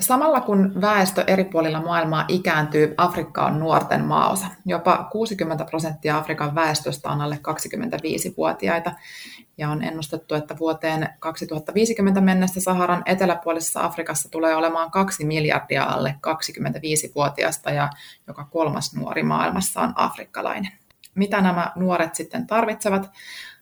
Samalla 0.00 0.40
kun 0.40 0.80
väestö 0.80 1.24
eri 1.26 1.44
puolilla 1.44 1.80
maailmaa 1.80 2.24
ikääntyy, 2.28 2.94
Afrikka 2.96 3.46
on 3.46 3.60
nuorten 3.60 4.04
maaosa. 4.04 4.46
Jopa 4.66 5.08
60 5.12 5.64
prosenttia 5.64 6.16
Afrikan 6.16 6.54
väestöstä 6.54 7.10
on 7.10 7.20
alle 7.20 7.40
25-vuotiaita 7.48 8.92
ja 9.58 9.70
on 9.70 9.82
ennustettu, 9.82 10.34
että 10.34 10.58
vuoteen 10.58 11.08
2050 11.18 12.20
mennessä 12.20 12.60
Saharan 12.60 13.02
eteläpuolisessa 13.06 13.84
Afrikassa 13.84 14.30
tulee 14.30 14.54
olemaan 14.54 14.90
kaksi 14.90 15.24
miljardia 15.24 15.84
alle 15.84 16.14
25-vuotiaista 16.26 17.70
ja 17.70 17.90
joka 18.26 18.44
kolmas 18.44 18.94
nuori 18.94 19.22
maailmassa 19.22 19.80
on 19.80 19.92
afrikkalainen. 19.96 20.72
Mitä 21.14 21.40
nämä 21.40 21.72
nuoret 21.76 22.14
sitten 22.14 22.46
tarvitsevat? 22.46 23.10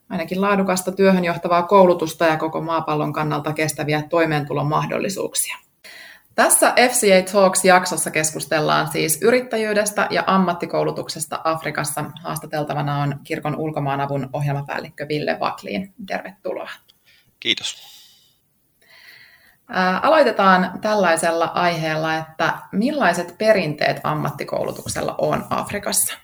Ainakin 0.09 0.41
laadukasta 0.41 0.93
työhön 0.93 1.25
johtavaa 1.25 1.63
koulutusta 1.63 2.27
ja 2.27 2.37
koko 2.37 2.61
maapallon 2.61 3.13
kannalta 3.13 3.53
kestäviä 3.53 4.03
toimeentulon 4.03 4.67
mahdollisuuksia. 4.67 5.68
Tässä 6.39 6.75
FCA 6.91 7.33
Talks-jaksossa 7.33 8.11
keskustellaan 8.11 8.93
siis 8.93 9.23
yrittäjyydestä 9.23 10.09
ja 10.11 10.25
ammattikoulutuksesta 10.27 11.41
Afrikassa. 11.45 12.05
Haastateltavana 12.23 13.03
on 13.03 13.21
kirkon 13.25 13.57
ulkomaanavun 13.57 14.31
ohjelmapäällikkö 14.33 15.09
Ville 15.09 15.41
Vakliin. 15.41 15.95
Tervetuloa. 16.07 16.71
Kiitos. 17.41 17.77
Aloitetaan 20.03 20.79
tällaisella 20.81 21.45
aiheella, 21.45 22.15
että 22.15 22.59
millaiset 22.73 23.39
perinteet 23.39 24.01
ammattikoulutuksella 24.03 25.15
on 25.19 25.47
Afrikassa? 25.51 26.15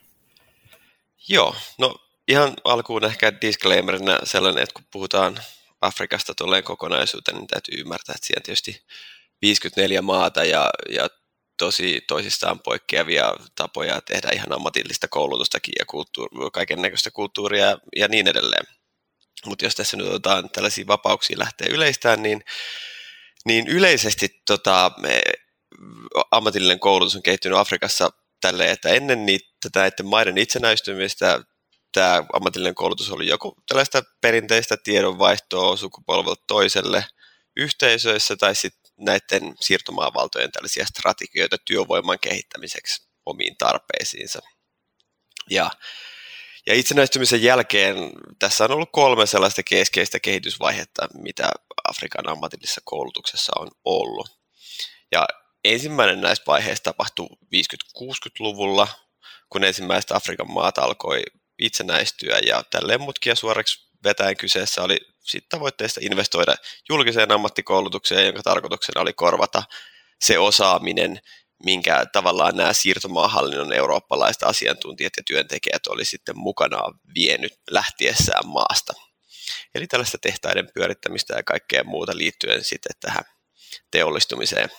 Joo, 1.28 1.54
no 1.78 1.96
ihan 2.28 2.52
alkuun 2.64 3.04
ehkä 3.04 3.32
disclaimerina 3.40 4.18
sellainen, 4.24 4.62
että 4.62 4.74
kun 4.74 4.84
puhutaan 4.92 5.38
Afrikasta 5.80 6.32
tuolleen 6.34 6.64
kokonaisuuteen, 6.64 7.36
niin 7.36 7.46
täytyy 7.46 7.80
ymmärtää, 7.80 8.14
että 8.14 8.26
siellä 8.26 8.42
tietysti 8.44 8.82
54 9.44 10.02
maata 10.02 10.44
ja, 10.44 10.70
ja 10.90 11.08
tosi 11.58 12.00
toisistaan 12.08 12.60
poikkeavia 12.60 13.34
tapoja 13.56 14.00
tehdä 14.00 14.28
ihan 14.32 14.52
ammatillista 14.52 15.08
koulutustakin 15.08 15.74
ja 15.78 15.84
kulttuur- 15.86 16.50
kaiken 16.52 16.82
näköistä 16.82 17.10
kulttuuria 17.10 17.78
ja 17.96 18.08
niin 18.08 18.28
edelleen. 18.28 18.66
Mutta 19.46 19.64
jos 19.64 19.74
tässä 19.74 19.96
nyt 19.96 20.06
otetaan 20.06 20.50
tällaisia 20.50 20.86
vapauksia 20.86 21.38
lähteä 21.38 21.66
yleistään, 21.70 22.22
niin, 22.22 22.44
niin 23.44 23.68
yleisesti 23.68 24.42
tota, 24.46 24.90
me, 25.00 25.22
ammatillinen 26.30 26.80
koulutus 26.80 27.16
on 27.16 27.22
kehittynyt 27.22 27.58
Afrikassa 27.58 28.10
tälle, 28.40 28.70
että 28.70 28.88
ennen 28.88 29.26
niitä, 29.26 29.46
näiden 29.74 30.06
maiden 30.06 30.38
itsenäistymistä 30.38 31.40
tämä 31.92 32.24
ammatillinen 32.32 32.74
koulutus 32.74 33.10
oli 33.10 33.28
joku 33.28 33.56
tällaista 33.68 34.02
perinteistä 34.20 34.76
tiedonvaihtoa 34.84 35.76
sukupolvelta 35.76 36.42
toiselle 36.46 37.04
yhteisöissä 37.56 38.36
tai 38.36 38.54
sitten 38.54 38.83
näiden 38.98 39.54
siirtomaavaltojen 39.60 40.52
tällaisia 40.52 40.86
strategioita 40.86 41.56
työvoiman 41.64 42.18
kehittämiseksi 42.20 43.08
omiin 43.26 43.56
tarpeisiinsa. 43.56 44.42
Ja, 45.50 45.70
ja 46.66 46.74
itsenäistymisen 46.74 47.42
jälkeen 47.42 47.96
tässä 48.38 48.64
on 48.64 48.70
ollut 48.70 48.88
kolme 48.92 49.26
sellaista 49.26 49.62
keskeistä 49.62 50.20
kehitysvaihetta, 50.20 51.08
mitä 51.14 51.50
Afrikan 51.88 52.28
ammatillisessa 52.28 52.80
koulutuksessa 52.84 53.52
on 53.58 53.68
ollut. 53.84 54.28
Ja 55.12 55.26
ensimmäinen 55.64 56.20
näistä 56.20 56.44
vaiheista 56.46 56.84
tapahtui 56.84 57.28
50-60-luvulla, 57.28 58.88
kun 59.50 59.64
ensimmäiset 59.64 60.12
Afrikan 60.12 60.50
maat 60.50 60.78
alkoi 60.78 61.22
itsenäistyä 61.58 62.38
ja 62.46 62.64
tälleen 62.70 63.00
mutkia 63.00 63.34
suoraksi 63.34 63.83
vetäen 64.04 64.36
kyseessä 64.36 64.82
oli 64.82 65.00
sit 65.20 65.48
tavoitteesta 65.48 66.00
investoida 66.02 66.54
julkiseen 66.88 67.32
ammattikoulutukseen, 67.32 68.26
jonka 68.26 68.42
tarkoituksena 68.42 69.00
oli 69.00 69.12
korvata 69.12 69.62
se 70.20 70.38
osaaminen, 70.38 71.20
minkä 71.64 72.06
tavallaan 72.12 72.56
nämä 72.56 72.72
siirtomaahallinnon 72.72 73.72
eurooppalaiset 73.72 74.42
asiantuntijat 74.42 75.12
ja 75.16 75.22
työntekijät 75.26 75.86
oli 75.86 76.04
sitten 76.04 76.38
mukanaan 76.38 76.94
vienyt 77.14 77.52
lähtiessään 77.70 78.46
maasta. 78.46 78.92
Eli 79.74 79.86
tällaista 79.86 80.18
tehtaiden 80.18 80.68
pyörittämistä 80.74 81.36
ja 81.36 81.42
kaikkea 81.42 81.84
muuta 81.84 82.16
liittyen 82.16 82.64
sitten 82.64 82.92
tähän 83.00 83.24
teollistumiseen. 83.90 84.70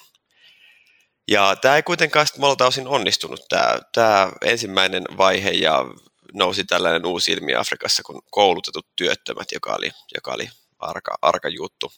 Ja 1.27 1.55
tämä 1.55 1.75
ei 1.75 1.83
kuitenkaan 1.83 2.27
sitten 2.27 2.67
osin 2.67 2.87
onnistunut, 2.87 3.45
tämä, 3.49 3.79
tämä 3.93 4.31
ensimmäinen 4.41 5.03
vaihe, 5.17 5.49
ja 5.49 5.85
nousi 6.33 6.63
tällainen 6.63 7.05
uusi 7.05 7.31
ilmiö 7.31 7.59
Afrikassa 7.59 8.03
kuin 8.03 8.21
koulutetut 8.31 8.87
työttömät, 8.95 9.51
joka 9.51 9.75
oli, 9.75 9.91
joka 10.15 10.33
oli 10.33 10.49
arka, 10.79 11.17
arka 11.21 11.49
juttu. 11.49 11.91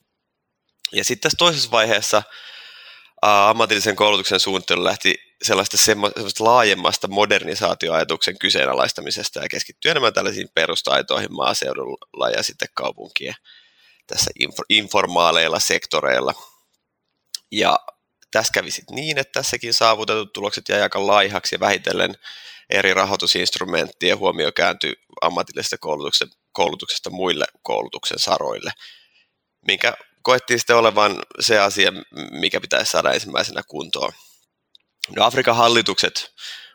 Ja 0.92 1.04
sitten 1.04 1.22
tässä 1.22 1.38
toisessa 1.38 1.72
vaiheessa 1.72 2.24
ää, 3.22 3.50
ammatillisen 3.50 3.96
koulutuksen 3.96 4.40
suunnittelu 4.40 4.84
lähti 4.84 5.16
sellaista, 5.44 5.78
sellaista 5.78 6.44
laajemmasta 6.44 7.08
modernisaatioajatuksen 7.08 8.40
kyseenalaistamisesta 8.40 9.40
ja 9.40 9.50
keskittyi 9.50 9.92
enemmän 9.92 10.14
tällaisiin 10.14 10.50
perustaitoihin 10.54 11.34
maaseudulla 11.34 12.30
ja 12.30 12.44
sitten 12.44 12.68
kaupunkien 12.74 13.36
tässä 14.08 14.32
informaaleilla 14.70 15.60
sektoreilla. 15.60 16.34
Ja 17.52 17.80
tässä 18.32 18.54
kävi 18.54 18.72
sitten 18.72 18.96
niin, 18.96 19.18
että 19.18 19.32
tässäkin 19.40 19.74
saavutetut 19.74 20.34
tulokset 20.34 20.70
jäi 20.70 20.82
aika 20.82 21.08
laihaksi 21.08 21.56
ja 21.56 21.60
vähitellen 21.60 22.16
eri 22.70 22.94
rahoitusinstrumenttien 22.94 24.18
huomio 24.18 24.52
kääntyi 24.52 24.96
ammatillisesta 25.22 25.78
koulutuksesta, 25.78 26.38
koulutuksesta 26.52 27.10
muille 27.10 27.46
koulutuksen 27.62 28.20
saroille, 28.20 28.72
minkä 29.68 29.94
koettiin 30.22 30.60
sitten 30.60 30.76
olevan 30.76 31.24
se 31.40 31.60
asia, 31.60 31.92
mikä 32.32 32.62
pitäisi 32.62 32.92
saada 32.92 33.14
ensimmäisenä 33.14 33.62
kuntoon. 33.68 34.12
No 35.16 35.26
Afrikan 35.26 35.56
hallitukset 35.56 36.34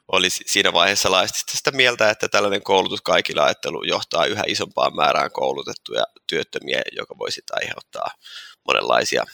oli 0.08 0.30
siinä 0.30 0.72
vaiheessa 0.72 1.10
laajasti 1.10 1.56
sitä 1.56 1.70
mieltä, 1.70 2.10
että 2.10 2.28
tällainen 2.28 2.62
koulutus 2.62 3.00
kaikilla 3.02 3.44
ajattelu 3.44 3.84
johtaa 3.84 4.26
yhä 4.26 4.42
isompaan 4.46 4.96
määrään 4.96 5.30
koulutettuja 5.32 6.04
työttömiä, 6.26 6.82
joka 6.92 7.18
voi 7.18 7.32
sitten 7.32 7.56
aiheuttaa 7.62 8.10
monenlaisia 8.66 9.24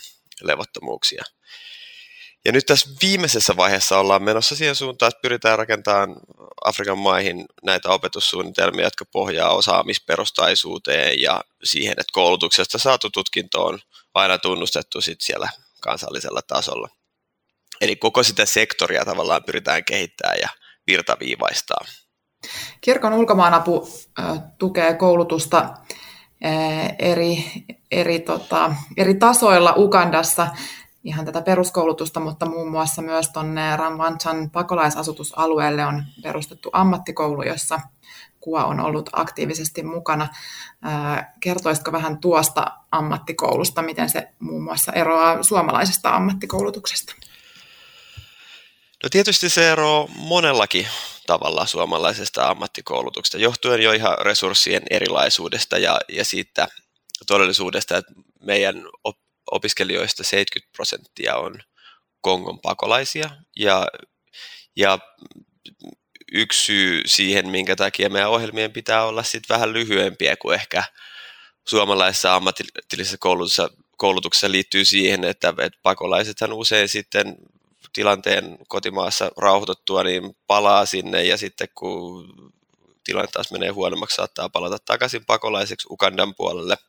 levottomuuksia. 0.42 1.24
Ja 2.48 2.52
nyt 2.52 2.66
tässä 2.66 2.90
viimeisessä 3.02 3.56
vaiheessa 3.56 3.98
ollaan 3.98 4.22
menossa 4.22 4.56
siihen 4.56 4.74
suuntaan, 4.74 5.08
että 5.08 5.20
pyritään 5.22 5.58
rakentamaan 5.58 6.16
Afrikan 6.64 6.98
maihin 6.98 7.46
näitä 7.62 7.90
opetussuunnitelmia, 7.90 8.84
jotka 8.84 9.04
pohjaa 9.12 9.54
osaamisperustaisuuteen 9.54 11.20
ja 11.20 11.40
siihen, 11.64 11.92
että 11.92 12.12
koulutuksesta 12.12 12.78
saatu 12.78 13.10
tutkinto 13.10 13.64
on 13.64 13.78
aina 14.14 14.38
tunnustettu 14.38 15.00
sit 15.00 15.20
siellä 15.20 15.48
kansallisella 15.80 16.40
tasolla. 16.42 16.88
Eli 17.80 17.96
koko 17.96 18.22
sitä 18.22 18.46
sektoria 18.46 19.04
tavallaan 19.04 19.44
pyritään 19.44 19.84
kehittämään 19.84 20.38
ja 20.42 20.48
virtaviivaistaa. 20.86 21.84
Kirkon 22.80 23.12
ulkomaanapu 23.12 23.88
tukee 24.58 24.94
koulutusta 24.94 25.74
eri, 26.98 27.44
eri, 27.90 28.20
tota, 28.20 28.74
eri 28.96 29.14
tasoilla 29.14 29.74
Ugandassa 29.76 30.46
ihan 31.04 31.24
tätä 31.24 31.42
peruskoulutusta, 31.42 32.20
mutta 32.20 32.46
muun 32.46 32.70
muassa 32.70 33.02
myös 33.02 33.28
tuonne 33.28 33.76
Ramvanchan 33.76 34.50
pakolaisasutusalueelle 34.50 35.86
on 35.86 36.04
perustettu 36.22 36.70
ammattikoulu, 36.72 37.42
jossa 37.42 37.80
Kua 38.40 38.64
on 38.64 38.80
ollut 38.80 39.10
aktiivisesti 39.12 39.82
mukana. 39.82 40.28
Kertoisitko 41.40 41.92
vähän 41.92 42.18
tuosta 42.18 42.66
ammattikoulusta, 42.90 43.82
miten 43.82 44.10
se 44.10 44.28
muun 44.38 44.62
muassa 44.62 44.92
eroaa 44.92 45.42
suomalaisesta 45.42 46.16
ammattikoulutuksesta? 46.16 47.14
No 49.02 49.08
tietysti 49.10 49.48
se 49.48 49.72
eroaa 49.72 50.08
monellakin 50.16 50.86
tavalla 51.26 51.66
suomalaisesta 51.66 52.48
ammattikoulutuksesta, 52.48 53.38
johtuen 53.38 53.82
jo 53.82 53.92
ihan 53.92 54.18
resurssien 54.20 54.82
erilaisuudesta 54.90 55.78
ja, 55.78 56.00
ja 56.08 56.24
siitä 56.24 56.68
todellisuudesta, 57.26 57.96
että 57.96 58.12
meidän 58.40 58.82
opiskelijoista 59.50 60.24
70 60.24 60.72
prosenttia 60.76 61.36
on 61.36 61.62
Kongon 62.20 62.60
pakolaisia. 62.60 63.30
Ja, 63.56 63.86
ja 64.76 64.98
yksi 66.32 66.64
syy 66.64 67.02
siihen, 67.06 67.48
minkä 67.48 67.76
takia 67.76 68.10
meidän 68.10 68.30
ohjelmien 68.30 68.72
pitää 68.72 69.04
olla 69.04 69.22
sit 69.22 69.48
vähän 69.48 69.72
lyhyempiä 69.72 70.36
kuin 70.36 70.54
ehkä 70.54 70.84
suomalaisessa 71.68 72.34
ammatillisessa 72.34 73.16
koulutuksessa, 73.20 73.70
koulutuksessa 73.96 74.50
liittyy 74.50 74.84
siihen, 74.84 75.24
että, 75.24 75.48
että 75.48 75.78
pakolaisethan 75.82 76.52
usein 76.52 76.88
sitten 76.88 77.36
tilanteen 77.92 78.58
kotimaassa 78.68 79.30
rauhoituttua, 79.36 80.02
niin 80.02 80.36
palaa 80.46 80.86
sinne 80.86 81.24
ja 81.24 81.36
sitten 81.36 81.68
kun 81.74 82.28
tilanne 83.04 83.28
taas 83.32 83.52
menee 83.52 83.68
huonommaksi, 83.68 84.16
saattaa 84.16 84.48
palata 84.48 84.78
takaisin 84.78 85.24
pakolaiseksi 85.24 85.88
Ugandan 85.90 86.34
puolelle– 86.34 86.76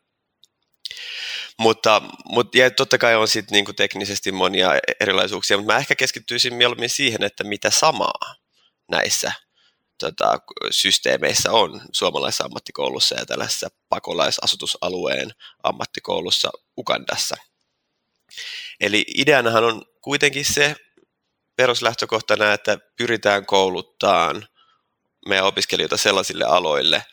mutta, 1.60 2.02
mutta 2.26 2.58
ja 2.58 2.72
totta 2.72 2.98
kai 2.98 3.16
on 3.16 3.28
sitten 3.28 3.56
niinku 3.56 3.74
teknisesti 3.74 4.32
monia 4.32 4.72
erilaisuuksia, 5.00 5.58
mutta 5.58 5.74
mä 5.74 5.80
ehkä 5.80 5.96
keskittyisin 5.96 6.54
mieluummin 6.54 6.90
siihen, 6.90 7.24
että 7.24 7.44
mitä 7.44 7.70
samaa 7.70 8.36
näissä 8.92 9.32
tota, 10.00 10.40
systeemeissä 10.72 11.52
on 11.52 11.82
suomalaisessa 11.92 12.46
ammattikoulussa 12.46 13.16
ja 13.16 13.26
tällaisessa 13.26 13.68
pakolaisasutusalueen 13.90 15.32
ammattikoulussa 15.64 16.50
Ugandassa. 16.78 17.36
Eli 18.80 19.06
ideanahan 19.16 19.64
on 19.64 19.82
kuitenkin 20.02 20.46
se 20.46 20.76
peruslähtökohtana, 21.56 22.54
että 22.54 22.78
pyritään 22.98 23.46
kouluttaan 23.46 24.48
meidän 25.28 25.46
opiskelijoita 25.46 25.98
sellaisille 25.98 26.46
aloille, 26.46 27.06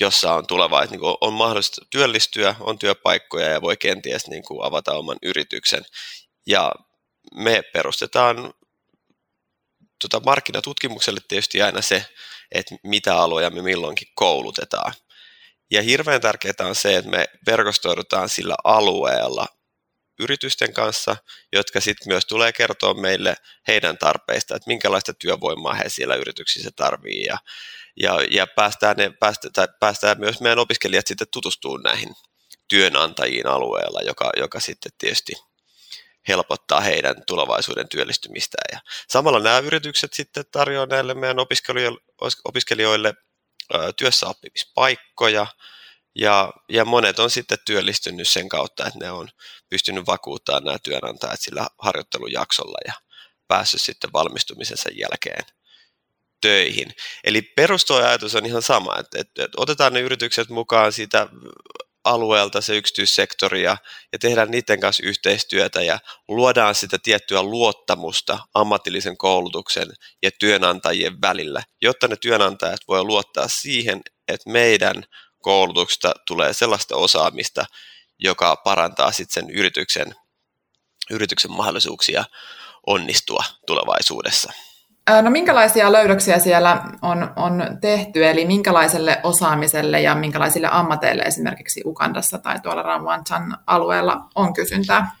jossa 0.00 0.34
on 0.34 0.46
tuleva, 0.46 0.82
että 0.82 0.92
niin 0.92 1.00
kuin 1.00 1.16
on 1.20 1.32
mahdollista 1.32 1.86
työllistyä, 1.90 2.54
on 2.60 2.78
työpaikkoja 2.78 3.48
ja 3.48 3.62
voi 3.62 3.76
kenties 3.76 4.26
niin 4.26 4.42
kuin 4.42 4.64
avata 4.64 4.94
oman 4.94 5.16
yrityksen. 5.22 5.84
Ja 6.46 6.72
me 7.34 7.62
perustetaan 7.72 8.54
tota 10.00 10.20
markkinatutkimukselle 10.20 11.20
tietysti 11.28 11.62
aina 11.62 11.82
se, 11.82 12.04
että 12.52 12.74
mitä 12.82 13.16
aloja 13.16 13.50
me 13.50 13.62
milloinkin 13.62 14.08
koulutetaan. 14.14 14.92
Ja 15.70 15.82
hirveän 15.82 16.20
tärkeää 16.20 16.54
on 16.60 16.74
se, 16.74 16.96
että 16.96 17.10
me 17.10 17.26
verkostoidutaan 17.46 18.28
sillä 18.28 18.54
alueella 18.64 19.46
yritysten 20.18 20.72
kanssa, 20.72 21.16
jotka 21.52 21.80
sitten 21.80 22.08
myös 22.08 22.26
tulee 22.26 22.52
kertoa 22.52 22.94
meille 22.94 23.34
heidän 23.68 23.98
tarpeista, 23.98 24.56
että 24.56 24.68
minkälaista 24.68 25.14
työvoimaa 25.14 25.74
he 25.74 25.88
siellä 25.88 26.14
yrityksissä 26.14 26.70
tarvii 26.76 27.24
ja, 27.24 27.38
ja, 28.00 28.18
ja 28.30 28.46
päästään, 28.46 28.96
ne, 28.96 29.10
päästä, 29.10 29.50
tai 29.52 29.68
päästään 29.80 30.20
myös 30.20 30.40
meidän 30.40 30.58
opiskelijat 30.58 31.06
sitten 31.06 31.26
tutustumaan 31.32 31.82
näihin 31.82 32.14
työnantajiin 32.68 33.46
alueella, 33.46 34.00
joka, 34.02 34.30
joka 34.36 34.60
sitten 34.60 34.92
tietysti 34.98 35.32
helpottaa 36.28 36.80
heidän 36.80 37.14
tulevaisuuden 37.26 37.88
työllistymistä. 37.88 38.58
Ja 38.72 38.80
samalla 39.08 39.40
nämä 39.40 39.58
yritykset 39.58 40.12
sitten 40.12 40.44
tarjoavat 40.52 40.90
näille 40.90 41.14
meidän 41.14 41.38
opiskelijoille, 41.38 42.00
opiskelijoille 42.44 43.14
työssäoppimispaikkoja, 43.96 45.46
ja, 46.18 46.52
ja 46.68 46.84
monet 46.84 47.18
on 47.18 47.30
sitten 47.30 47.58
työllistynyt 47.66 48.28
sen 48.28 48.48
kautta, 48.48 48.86
että 48.86 48.98
ne 48.98 49.10
on 49.10 49.28
pystynyt 49.68 50.06
vakuuttamaan 50.06 50.64
nämä 50.64 50.78
työnantajat 50.82 51.40
sillä 51.40 51.66
harjoittelujaksolla 51.78 52.78
ja 52.86 52.92
päässyt 53.48 53.82
sitten 53.82 54.12
valmistumisensa 54.12 54.88
jälkeen 54.94 55.44
töihin. 56.40 56.92
Eli 57.24 57.42
perustoajatus 57.42 58.34
on 58.34 58.46
ihan 58.46 58.62
sama, 58.62 58.98
että, 58.98 59.18
että, 59.18 59.48
otetaan 59.56 59.92
ne 59.92 60.00
yritykset 60.00 60.48
mukaan 60.48 60.92
siitä 60.92 61.28
alueelta 62.04 62.60
se 62.60 62.76
yksityissektori 62.76 63.62
ja, 63.62 63.76
ja 64.12 64.18
tehdään 64.18 64.50
niiden 64.50 64.80
kanssa 64.80 65.06
yhteistyötä 65.06 65.82
ja 65.82 65.98
luodaan 66.28 66.74
sitä 66.74 66.98
tiettyä 67.02 67.42
luottamusta 67.42 68.38
ammatillisen 68.54 69.16
koulutuksen 69.16 69.88
ja 70.22 70.30
työnantajien 70.40 71.20
välillä, 71.20 71.62
jotta 71.82 72.08
ne 72.08 72.16
työnantajat 72.16 72.80
voi 72.88 73.04
luottaa 73.04 73.48
siihen, 73.48 74.00
että 74.28 74.50
meidän 74.50 75.04
koulutuksesta 75.42 76.12
tulee 76.26 76.52
sellaista 76.52 76.96
osaamista, 76.96 77.64
joka 78.18 78.56
parantaa 78.56 79.12
sitten 79.12 79.42
sen 79.42 79.50
yrityksen, 79.50 80.14
yrityksen 81.10 81.52
mahdollisuuksia 81.52 82.24
onnistua 82.86 83.44
tulevaisuudessa. 83.66 84.52
No 85.22 85.30
minkälaisia 85.30 85.92
löydöksiä 85.92 86.38
siellä 86.38 86.82
on, 87.02 87.32
on 87.36 87.78
tehty, 87.80 88.26
eli 88.26 88.44
minkälaiselle 88.44 89.20
osaamiselle 89.22 90.00
ja 90.00 90.14
minkälaisille 90.14 90.68
ammateille 90.70 91.22
esimerkiksi 91.22 91.82
Ugandassa 91.84 92.38
tai 92.38 92.60
tuolla 92.60 92.82
Ramwanchan 92.82 93.58
alueella 93.66 94.16
on 94.34 94.54
kysyntää? 94.54 95.16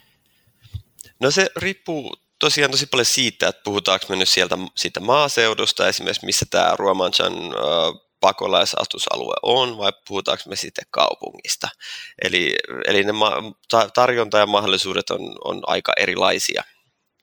No 1.20 1.30
se 1.30 1.50
riippuu 1.56 2.16
tosiaan 2.38 2.70
tosi 2.70 2.86
paljon 2.86 3.06
siitä, 3.06 3.48
että 3.48 3.62
puhutaanko 3.64 4.06
me 4.08 4.16
nyt 4.16 4.28
sieltä 4.28 4.58
siitä 4.74 5.00
maaseudusta, 5.00 5.88
esimerkiksi 5.88 6.26
missä 6.26 6.46
tämä 6.50 6.72
Ruomanchan 6.76 7.32
pakolaisastusalue 8.20 9.34
on 9.42 9.78
vai 9.78 9.92
puhutaanko 10.08 10.44
me 10.46 10.56
sitten 10.56 10.84
kaupungista. 10.90 11.68
Eli, 12.22 12.56
eli 12.86 13.04
ne 13.04 13.12
tarjonta 13.94 14.38
ja 14.38 14.46
mahdollisuudet 14.46 15.10
on, 15.10 15.20
on 15.44 15.62
aika 15.66 15.92
erilaisia. 15.96 16.62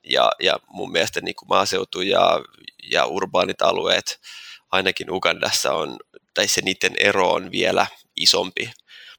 Ja, 0.04 0.30
ja 0.40 0.58
mun 0.68 0.92
mielestä 0.92 1.20
niin 1.20 1.34
kuin 1.34 1.48
maaseutu 1.48 2.00
ja, 2.00 2.40
ja 2.90 3.06
urbaanit 3.06 3.62
alueet 3.62 4.20
ainakin 4.72 5.10
Ugandassa 5.10 5.72
on, 5.72 5.96
tai 6.34 6.48
se 6.48 6.60
niiden 6.60 6.92
ero 7.00 7.32
on 7.32 7.50
vielä 7.50 7.86
isompi. 8.16 8.70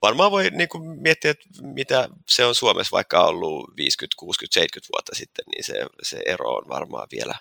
Varmaan 0.02 0.32
voi 0.32 0.50
niin 0.50 0.70
kuin 0.70 1.02
miettiä, 1.02 1.32
että 1.32 1.46
mitä 1.62 2.10
se 2.30 2.46
on 2.46 2.56
Suomessa 2.56 2.92
vaikka 2.92 3.26
ollut 3.26 3.78
50, 3.78 4.16
60, 4.20 4.54
70 4.54 4.90
vuotta 4.94 5.16
sitten, 5.16 5.46
niin 5.52 5.64
se, 5.64 5.86
se 6.04 6.22
ero 6.26 6.50
on 6.56 6.70
varmaan 6.70 7.08
vielä, 7.12 7.36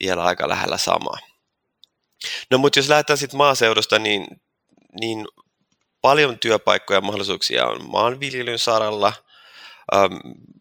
vielä 0.00 0.22
aika 0.22 0.48
lähellä 0.48 0.78
samaa. 0.78 1.18
No 2.50 2.58
mutta 2.58 2.78
jos 2.78 2.88
lähdetään 2.88 3.18
sitten 3.18 3.38
maaseudusta, 3.38 3.98
niin, 3.98 4.26
niin 5.00 5.26
paljon 6.00 6.38
työpaikkoja 6.38 6.96
ja 6.96 7.00
mahdollisuuksia 7.00 7.66
on 7.66 7.90
maanviljelyn 7.90 8.58
saralla. 8.58 9.12
Ähm, 9.94 10.14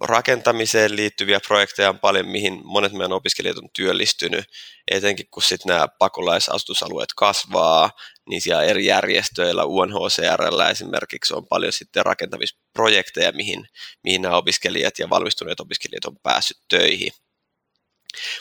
rakentamiseen 0.04 0.96
liittyviä 0.96 1.40
projekteja 1.48 1.90
on 1.90 2.00
paljon, 2.00 2.28
mihin 2.28 2.62
monet 2.64 2.92
meidän 2.92 3.14
opiskelijat 3.14 3.58
on 3.58 3.70
työllistynyt, 3.76 4.46
etenkin 4.92 5.26
kun 5.32 5.44
sitten 5.44 5.70
nämä 5.70 5.88
pakolaisasutusalueet 5.88 7.10
kasvaa, 7.16 7.92
niin 8.30 8.42
siellä 8.42 8.64
eri 8.64 8.86
järjestöillä, 8.86 9.66
UNHCRllä 9.66 10.70
esimerkiksi 10.70 11.34
on 11.34 11.48
paljon 11.48 11.74
sitten 11.74 12.06
rakentamisprojekteja, 12.06 13.32
mihin, 13.32 13.68
mihin 14.04 14.22
nämä 14.22 14.38
opiskelijat 14.38 15.00
ja 15.00 15.10
valmistuneet 15.10 15.60
opiskelijat 15.60 16.06
on 16.06 16.18
päässyt 16.24 16.58
töihin. 16.70 17.12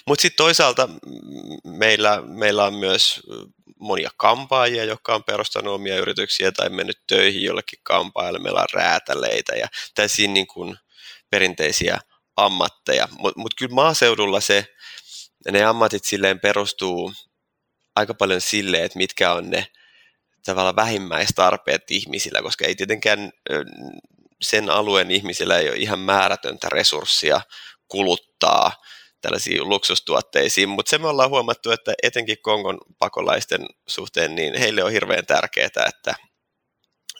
Mutta 0.06 0.22
sitten 0.22 0.36
toisaalta 0.36 0.88
meillä, 1.64 2.22
meillä 2.22 2.64
on 2.64 2.74
myös 2.74 3.20
monia 3.80 4.10
kampaajia, 4.16 4.84
jotka 4.84 5.14
on 5.14 5.24
perustanut 5.24 5.74
omia 5.74 5.96
yrityksiä 5.96 6.52
tai 6.52 6.70
mennyt 6.70 7.02
töihin 7.06 7.42
jollekin 7.42 7.78
kampaajalle. 7.82 8.38
Meillä 8.38 8.60
on 8.60 8.66
räätäleitä 8.72 9.54
ja 9.54 9.68
täysin 9.94 10.34
niin 10.34 10.46
kuin 10.46 10.76
perinteisiä 11.30 11.98
ammatteja. 12.36 13.08
Mutta 13.18 13.40
mut 13.40 13.54
kyllä 13.58 13.74
maaseudulla 13.74 14.40
se, 14.40 14.74
ne 15.50 15.64
ammatit 15.64 16.04
silleen 16.04 16.40
perustuu 16.40 17.12
aika 17.96 18.14
paljon 18.14 18.40
sille, 18.40 18.84
että 18.84 18.98
mitkä 18.98 19.32
on 19.32 19.50
ne 19.50 19.66
tavallaan 20.44 20.76
vähimmäistarpeet 20.76 21.90
ihmisillä, 21.90 22.42
koska 22.42 22.64
ei 22.64 22.74
tietenkään 22.74 23.32
sen 24.42 24.70
alueen 24.70 25.10
ihmisillä 25.10 25.58
ei 25.58 25.68
ole 25.68 25.76
ihan 25.76 25.98
määrätöntä 25.98 26.68
resurssia 26.70 27.40
kuluttaa 27.88 28.72
tällaisiin 29.20 29.68
luksustuotteisiin, 29.68 30.68
mutta 30.68 30.90
se 30.90 30.98
me 30.98 31.08
ollaan 31.08 31.30
huomattu, 31.30 31.70
että 31.70 31.94
etenkin 32.02 32.42
Kongon 32.42 32.78
pakolaisten 32.98 33.66
suhteen, 33.86 34.34
niin 34.34 34.58
heille 34.58 34.84
on 34.84 34.92
hirveän 34.92 35.26
tärkeää, 35.26 35.66
että, 35.66 36.14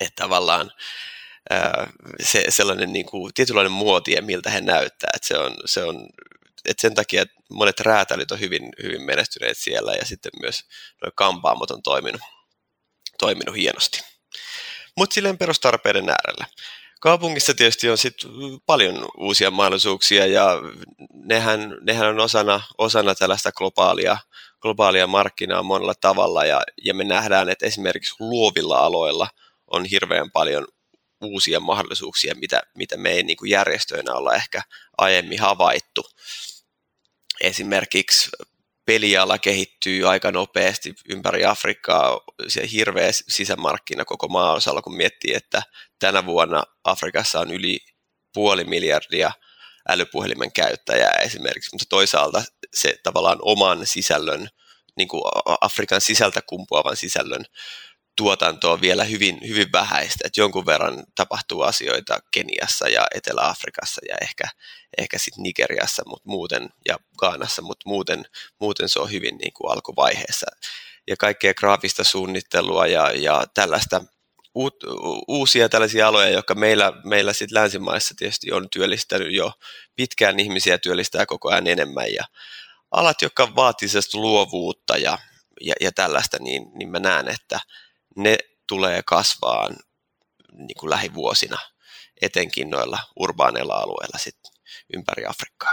että 0.01 0.23
tavallaan 0.23 0.73
se 2.23 2.45
sellainen 2.49 2.93
niin 2.93 3.07
kuin, 3.07 3.35
tietynlainen 3.35 3.73
muoti, 3.73 4.21
miltä 4.21 4.51
he 4.51 4.61
näyttää, 4.61 5.11
että 5.15 5.29
se 5.29 5.39
on, 5.39 5.55
se 5.65 5.85
on 5.85 6.09
että 6.69 6.81
sen 6.81 6.95
takia 6.95 7.23
että 7.23 7.35
monet 7.51 7.81
räätälit 7.81 8.31
on 8.31 8.41
hyvin, 8.41 8.69
hyvin 8.83 9.03
menestyneet 9.03 9.59
siellä 9.59 9.93
ja 9.93 10.05
sitten 10.05 10.33
myös 10.41 10.65
nuo 11.03 11.13
kampaamot 11.15 11.71
on 11.71 11.83
toiminut, 11.83 12.21
toiminut 13.19 13.57
hienosti. 13.57 14.01
Mutta 14.97 15.15
silleen 15.15 15.39
perustarpeiden 15.39 16.09
äärellä. 16.09 16.47
Kaupungissa 17.01 17.55
tietysti 17.55 17.91
on 17.91 17.99
sit 17.99 18.15
paljon 18.67 19.07
uusia 19.19 19.51
mahdollisuuksia 19.51 20.27
ja 20.27 20.51
nehän, 21.13 21.77
nehän 21.81 22.09
on 22.09 22.21
osana, 22.21 22.61
osana 22.79 23.15
tällaista 23.15 23.53
globaalia, 23.53 24.19
globaalia 24.61 25.07
markkinaa 25.07 25.63
monella 25.63 25.95
tavalla 25.95 26.45
ja, 26.45 26.63
ja 26.85 26.95
me 26.95 27.05
nähdään, 27.05 27.49
että 27.49 27.67
esimerkiksi 27.67 28.15
luovilla 28.21 28.79
aloilla 28.79 29.29
on 29.67 29.85
hirveän 29.85 30.31
paljon 30.31 30.67
uusia 31.21 31.61
mahdollisuuksia, 31.61 32.35
mitä, 32.35 32.63
mitä 32.75 32.97
me 32.97 33.11
ei 33.11 33.23
niin 33.23 33.37
kuin 33.37 33.51
järjestöinä 33.51 34.15
olla 34.15 34.35
ehkä 34.35 34.63
aiemmin 34.99 35.41
havaittu. 35.41 36.07
Esimerkiksi 37.41 38.31
peliala 38.87 39.39
kehittyy 39.39 40.09
aika 40.09 40.33
nopeasti 40.33 40.95
ympäri 41.11 41.45
Afrikkaa, 41.45 42.21
se 42.49 42.71
hirveä 42.73 43.11
sisämarkkina 43.13 44.05
koko 44.05 44.29
maanosalla, 44.29 44.83
kun 44.83 44.97
miettii, 44.97 45.35
että 45.35 45.63
tänä 45.99 46.27
vuonna 46.27 46.63
Afrikassa 46.85 47.41
on 47.41 47.51
yli 47.51 47.81
puoli 48.35 48.65
miljardia 48.65 49.33
älypuhelimen 49.89 50.53
käyttäjää 50.53 51.13
esimerkiksi, 51.25 51.71
mutta 51.73 51.87
toisaalta 51.89 52.43
se 52.75 52.99
tavallaan 53.03 53.39
oman 53.43 53.87
sisällön, 53.87 54.49
niin 54.97 55.09
kuin 55.09 55.23
Afrikan 55.61 56.01
sisältä 56.01 56.43
kumpuavan 56.43 56.97
sisällön 56.97 57.45
tuotanto 58.17 58.73
on 58.73 58.81
vielä 58.81 59.05
hyvin, 59.05 59.39
hyvin 59.49 59.73
vähäistä, 59.73 60.25
että 60.25 60.41
jonkun 60.41 60.67
verran 60.67 61.05
tapahtuu 61.15 61.63
asioita 61.63 62.19
Keniassa 62.31 62.89
ja 62.89 63.07
Etelä-Afrikassa 63.15 64.01
ja 64.09 64.17
ehkä, 64.23 64.45
ehkä 64.99 65.19
sitten 65.19 65.43
Nigeriassa 65.43 66.03
mutta 66.07 66.29
muuten, 66.29 66.69
ja 66.89 66.99
Gaanassa, 67.19 67.63
mutta 67.63 67.89
muuten, 67.89 68.25
muuten 68.61 68.89
se 68.89 69.01
on 69.01 69.11
hyvin 69.11 69.39
niin 69.39 69.53
kuin 69.53 69.73
alkuvaiheessa. 69.73 70.47
Ja 71.09 71.17
kaikkea 71.17 71.55
graafista 71.55 72.05
suunnittelua 72.05 72.87
ja, 72.87 73.11
ja 73.11 73.45
tällaista 73.55 74.05
uut, 74.55 74.77
uusia 75.29 75.69
tällaisia 75.69 76.09
aloja, 76.09 76.29
jotka 76.29 76.55
meillä, 76.55 76.93
meillä 77.05 77.33
sit 77.33 77.51
länsimaissa 77.51 78.15
tietysti 78.19 78.53
on 78.53 78.71
työllistänyt 78.71 79.35
jo 79.35 79.53
pitkään 79.97 80.41
ihmisiä, 80.41 80.79
työllistää 80.79 81.27
koko 81.27 81.51
ajan 81.51 81.67
enemmän 81.67 82.13
ja 82.15 82.25
alat, 82.91 83.23
jotka 83.23 83.55
vaativat 83.57 84.15
luovuutta 84.15 84.97
ja, 84.97 85.19
ja, 85.61 85.75
ja 85.81 85.93
tällaista, 85.93 86.37
niin, 86.41 86.63
niin 86.75 86.91
mä 86.91 86.99
näen, 86.99 87.29
että 87.29 87.61
ne 88.17 88.39
tulee 88.69 89.03
kasvaan 89.07 89.77
niin 90.53 90.77
kuin 90.81 90.91
lähivuosina. 90.91 91.59
etenkin 92.23 92.71
noilla 92.71 92.99
urbaaneilla 93.17 93.75
alueilla 93.75 94.19
sit 94.19 94.39
ympäri 94.97 95.27
Afrikkaa. 95.27 95.73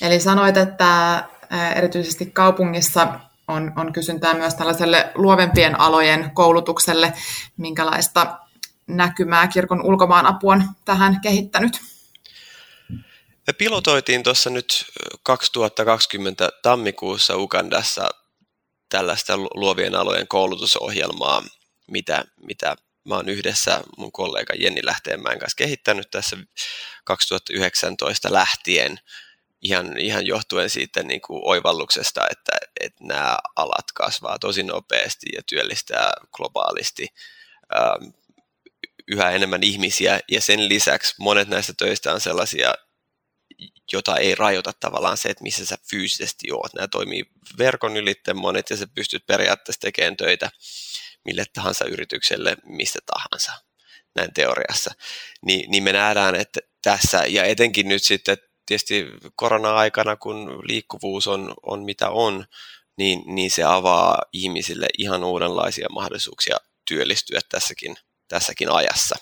Eli 0.00 0.20
sanoit, 0.20 0.56
että 0.56 1.24
erityisesti 1.76 2.26
kaupungissa 2.26 3.20
on, 3.48 3.72
on 3.76 3.92
kysyntää 3.92 4.34
myös 4.34 4.54
tällaiselle 4.54 5.12
luovempien 5.14 5.80
alojen 5.80 6.30
koulutukselle. 6.34 7.12
Minkälaista 7.56 8.38
näkymää 8.86 9.48
kirkon 9.48 9.86
ulkomaan 9.86 10.26
apu 10.26 10.48
on 10.48 10.64
tähän 10.84 11.20
kehittänyt? 11.20 11.80
Me 13.46 13.52
pilotoitiin 13.58 14.22
tuossa 14.22 14.50
nyt 14.50 14.86
2020 15.22 16.48
tammikuussa 16.62 17.36
Ugandassa 17.36 18.10
tällaista 18.88 19.36
luovien 19.36 19.94
alojen 19.94 20.28
koulutusohjelmaa, 20.28 21.42
mitä, 21.86 22.24
mitä 22.36 22.76
mä 23.04 23.14
oon 23.14 23.28
yhdessä 23.28 23.80
mun 23.96 24.12
kollega 24.12 24.54
Jenni 24.58 24.84
Lähteenmäen 24.84 25.38
kanssa 25.38 25.56
kehittänyt 25.56 26.10
tässä 26.10 26.36
2019 27.04 28.32
lähtien 28.32 28.98
ihan, 29.62 29.98
ihan 29.98 30.26
johtuen 30.26 30.70
siitä 30.70 31.02
niin 31.02 31.20
kuin 31.20 31.40
oivalluksesta, 31.44 32.26
että, 32.30 32.52
että 32.80 33.04
nämä 33.04 33.38
alat 33.56 33.92
kasvaa 33.94 34.38
tosi 34.38 34.62
nopeasti 34.62 35.26
ja 35.34 35.42
työllistää 35.42 36.12
globaalisti 36.32 37.08
ähm, 37.76 38.10
yhä 39.08 39.30
enemmän 39.30 39.62
ihmisiä. 39.62 40.20
Ja 40.30 40.40
sen 40.40 40.68
lisäksi 40.68 41.14
monet 41.18 41.48
näistä 41.48 41.72
töistä 41.78 42.12
on 42.12 42.20
sellaisia, 42.20 42.74
jota 43.92 44.16
ei 44.16 44.34
rajoita 44.34 44.72
tavallaan 44.80 45.16
se, 45.16 45.28
että 45.28 45.42
missä 45.42 45.66
sä 45.66 45.78
fyysisesti 45.90 46.52
oot. 46.52 46.74
Nämä 46.74 46.88
toimii 46.88 47.24
verkon 47.58 47.96
ylitten 47.96 48.36
monet 48.36 48.70
ja 48.70 48.76
sä 48.76 48.86
pystyt 48.94 49.26
periaatteessa 49.26 49.80
tekemään 49.80 50.16
töitä 50.16 50.50
mille 51.24 51.44
tahansa 51.54 51.84
yritykselle 51.84 52.56
mistä 52.64 52.98
tahansa 53.06 53.52
näin 54.14 54.34
teoriassa. 54.34 54.94
Ni, 55.42 55.64
niin 55.68 55.82
me 55.82 55.92
nähdään, 55.92 56.34
että 56.34 56.60
tässä 56.82 57.22
ja 57.28 57.44
etenkin 57.44 57.88
nyt 57.88 58.02
sitten 58.02 58.38
tietysti 58.66 59.06
korona-aikana, 59.34 60.16
kun 60.16 60.62
liikkuvuus 60.68 61.26
on, 61.26 61.54
on 61.62 61.84
mitä 61.84 62.10
on, 62.10 62.44
niin, 62.98 63.22
niin 63.26 63.50
se 63.50 63.64
avaa 63.64 64.18
ihmisille 64.32 64.86
ihan 64.98 65.24
uudenlaisia 65.24 65.86
mahdollisuuksia 65.90 66.56
työllistyä 66.88 67.40
tässäkin, 67.48 67.96
tässäkin 68.28 68.70
ajassa. 68.70 69.16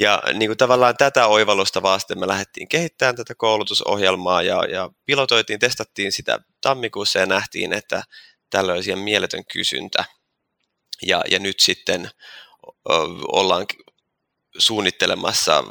Ja 0.00 0.22
niin 0.34 0.48
kuin 0.48 0.58
tavallaan 0.58 0.96
tätä 0.96 1.26
oivallusta 1.26 1.82
vasten 1.82 2.18
me 2.18 2.28
lähdettiin 2.28 2.68
kehittämään 2.68 3.16
tätä 3.16 3.34
koulutusohjelmaa 3.34 4.42
ja, 4.42 4.64
ja 4.64 4.90
pilotoitiin, 5.06 5.58
testattiin 5.58 6.12
sitä 6.12 6.38
tammikuussa 6.60 7.18
ja 7.18 7.26
nähtiin, 7.26 7.72
että 7.72 8.02
tällä 8.50 8.72
olisi 8.72 8.90
ihan 8.90 9.02
mieletön 9.02 9.44
kysyntä. 9.52 10.04
Ja, 11.06 11.22
ja 11.30 11.38
nyt 11.38 11.60
sitten 11.60 12.10
ollaan 13.32 13.66
suunnittelemassa 14.58 15.64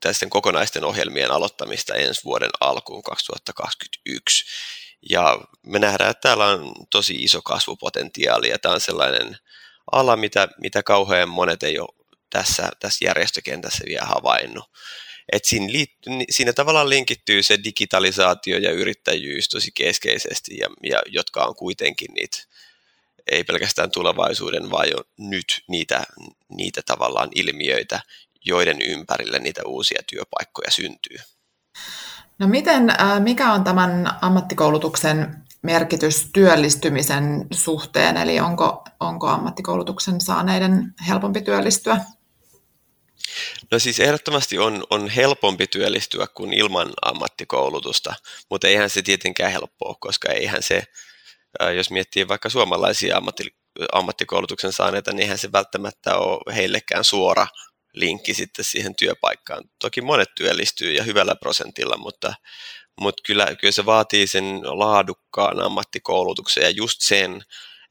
tällaisten 0.00 0.30
kokonaisten 0.30 0.84
ohjelmien 0.84 1.30
aloittamista 1.30 1.94
ensi 1.94 2.24
vuoden 2.24 2.50
alkuun 2.60 3.02
2021. 3.02 4.44
Ja 5.10 5.38
me 5.66 5.78
nähdään, 5.78 6.10
että 6.10 6.28
täällä 6.28 6.46
on 6.46 6.72
tosi 6.90 7.14
iso 7.14 7.42
kasvupotentiaali 7.42 8.48
ja 8.48 8.58
tämä 8.58 8.74
on 8.74 8.80
sellainen 8.80 9.36
ala, 9.92 10.16
mitä, 10.16 10.48
mitä 10.60 10.82
kauhean 10.82 11.28
monet 11.28 11.62
ei 11.62 11.78
ole 11.78 12.03
tässä, 12.34 12.68
tässä 12.80 13.04
järjestökentässä 13.04 13.84
vielä 13.88 14.06
havainnut. 14.06 14.64
Et 15.32 15.44
siinä, 15.44 15.72
liitty, 15.72 16.10
siinä 16.30 16.52
tavallaan 16.52 16.88
linkittyy 16.88 17.42
se 17.42 17.58
digitalisaatio 17.64 18.58
ja 18.58 18.70
yrittäjyys 18.70 19.48
tosi 19.48 19.70
keskeisesti, 19.74 20.56
ja, 20.58 20.68
ja 20.82 21.02
jotka 21.06 21.44
on 21.44 21.56
kuitenkin 21.56 22.14
niitä, 22.14 22.36
ei 23.30 23.44
pelkästään 23.44 23.90
tulevaisuuden, 23.90 24.70
vaan 24.70 24.90
jo 24.90 24.96
nyt 25.18 25.64
niitä, 25.68 26.04
niitä 26.48 26.80
tavallaan 26.86 27.28
ilmiöitä, 27.34 28.00
joiden 28.44 28.82
ympärille 28.82 29.38
niitä 29.38 29.62
uusia 29.66 30.02
työpaikkoja 30.10 30.70
syntyy. 30.70 31.16
No 32.38 32.48
miten, 32.48 32.90
äh, 32.90 33.20
mikä 33.20 33.52
on 33.52 33.64
tämän 33.64 34.18
ammattikoulutuksen 34.20 35.44
merkitys 35.62 36.30
työllistymisen 36.32 37.46
suhteen, 37.50 38.16
eli 38.16 38.40
onko, 38.40 38.84
onko 39.00 39.28
ammattikoulutuksen 39.28 40.20
saaneiden 40.20 40.94
helpompi 41.08 41.42
työllistyä? 41.42 42.00
No 43.74 43.78
siis 43.78 44.00
ehdottomasti 44.00 44.58
on, 44.58 44.84
on 44.90 45.08
helpompi 45.08 45.66
työllistyä 45.66 46.26
kuin 46.34 46.52
ilman 46.52 46.92
ammattikoulutusta, 47.02 48.14
mutta 48.50 48.68
eihän 48.68 48.90
se 48.90 49.02
tietenkään 49.02 49.52
helppoa, 49.52 49.94
koska 50.00 50.32
eihän 50.32 50.62
se, 50.62 50.82
jos 51.76 51.90
miettii 51.90 52.28
vaikka 52.28 52.48
suomalaisia 52.48 53.16
ammatti, 53.16 53.44
ammattikoulutuksen 53.92 54.72
saaneita, 54.72 55.12
niin 55.12 55.22
eihän 55.22 55.38
se 55.38 55.52
välttämättä 55.52 56.16
ole 56.16 56.54
heillekään 56.54 57.04
suora 57.04 57.46
linkki 57.94 58.34
sitten 58.34 58.64
siihen 58.64 58.94
työpaikkaan. 58.96 59.64
Toki 59.80 60.00
monet 60.00 60.28
työllistyy 60.36 60.92
ja 60.92 61.02
hyvällä 61.02 61.36
prosentilla, 61.36 61.96
mutta, 61.96 62.34
mutta 63.00 63.22
kyllä, 63.26 63.56
kyllä 63.60 63.72
se 63.72 63.86
vaatii 63.86 64.26
sen 64.26 64.60
laadukkaan 64.64 65.62
ammattikoulutuksen 65.62 66.62
ja 66.62 66.70
just 66.70 67.00
sen, 67.00 67.42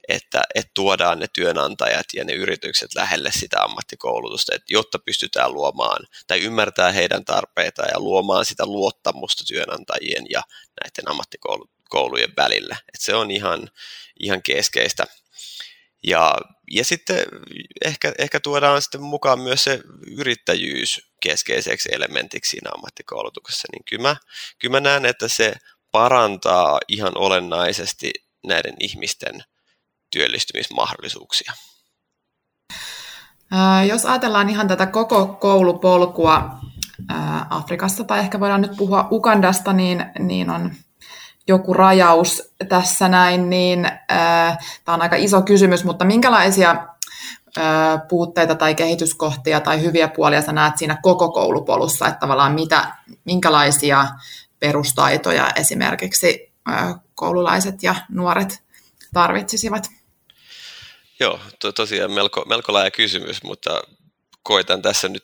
että, 0.07 0.41
että 0.55 0.72
tuodaan 0.74 1.19
ne 1.19 1.27
työnantajat 1.33 2.05
ja 2.13 2.24
ne 2.24 2.33
yritykset 2.33 2.95
lähelle 2.95 3.31
sitä 3.31 3.63
ammattikoulutusta, 3.63 4.55
että 4.55 4.74
jotta 4.74 5.00
pystytään 5.00 5.53
luomaan 5.53 6.07
tai 6.27 6.39
ymmärtää 6.39 6.91
heidän 6.91 7.25
tarpeita 7.25 7.81
ja 7.86 8.00
luomaan 8.00 8.45
sitä 8.45 8.65
luottamusta 8.65 9.43
työnantajien 9.48 10.25
ja 10.29 10.41
näiden 10.83 11.12
ammattikoulujen 11.12 12.33
välillä. 12.38 12.75
Että 12.79 13.05
se 13.05 13.15
on 13.15 13.31
ihan, 13.31 13.69
ihan 14.19 14.41
keskeistä. 14.43 15.03
Ja, 16.07 16.38
ja 16.72 16.86
sitten 16.86 17.25
ehkä, 17.86 18.13
ehkä 18.17 18.39
tuodaan 18.39 18.81
sitten 18.81 19.01
mukaan 19.01 19.39
myös 19.39 19.63
se 19.63 19.79
yrittäjyys 20.17 21.01
keskeiseksi 21.22 21.89
elementiksi 21.91 22.50
siinä 22.50 22.72
ammattikoulutuksessa, 22.75 23.67
niin 23.72 23.83
kyllä 23.89 24.01
mä, 24.01 24.15
kyllä 24.60 24.72
mä 24.72 24.79
näen, 24.79 25.05
että 25.05 25.27
se 25.27 25.53
parantaa 25.91 26.79
ihan 26.88 27.17
olennaisesti 27.17 28.12
näiden 28.48 28.75
ihmisten 28.79 29.43
työllistymismahdollisuuksia. 30.13 31.53
Jos 33.88 34.05
ajatellaan 34.05 34.50
ihan 34.50 34.67
tätä 34.67 34.86
koko 34.86 35.27
koulupolkua 35.27 36.50
Afrikassa, 37.50 38.03
tai 38.03 38.20
ehkä 38.20 38.39
voidaan 38.39 38.62
nyt 38.62 38.77
puhua 38.77 39.08
Ugandasta, 39.12 39.74
niin, 39.74 40.05
niin 40.20 40.50
on 40.50 40.72
joku 41.48 41.74
rajaus 41.74 42.53
tässä 42.70 43.08
näin, 43.10 43.50
niin 43.50 43.91
tämä 44.86 44.96
on 44.96 45.01
aika 45.01 45.15
iso 45.15 45.41
kysymys, 45.41 45.84
mutta 45.84 46.05
minkälaisia 46.05 46.88
puutteita 48.10 48.55
tai 48.55 48.75
kehityskohtia 48.75 49.60
tai 49.60 49.82
hyviä 49.82 50.08
puolia 50.08 50.41
sä 50.41 50.51
näet 50.51 50.77
siinä 50.77 50.98
koko 51.03 51.32
koulupolussa, 51.32 52.08
että 52.08 52.20
tavallaan 52.20 52.53
mitä, 52.53 52.96
minkälaisia 53.25 54.08
perustaitoja 54.60 55.50
esimerkiksi 55.55 56.53
koululaiset 57.15 57.84
ja 57.84 57.96
nuoret 58.10 58.63
tarvitsisivat? 59.13 59.89
Joo, 61.24 61.39
to, 61.60 61.72
tosiaan 61.72 62.12
melko, 62.12 62.46
melko 62.46 62.74
laaja 62.74 62.92
kysymys, 62.92 63.44
mutta 63.44 63.82
koitan 64.44 64.82
tässä 64.82 65.10
nyt 65.10 65.24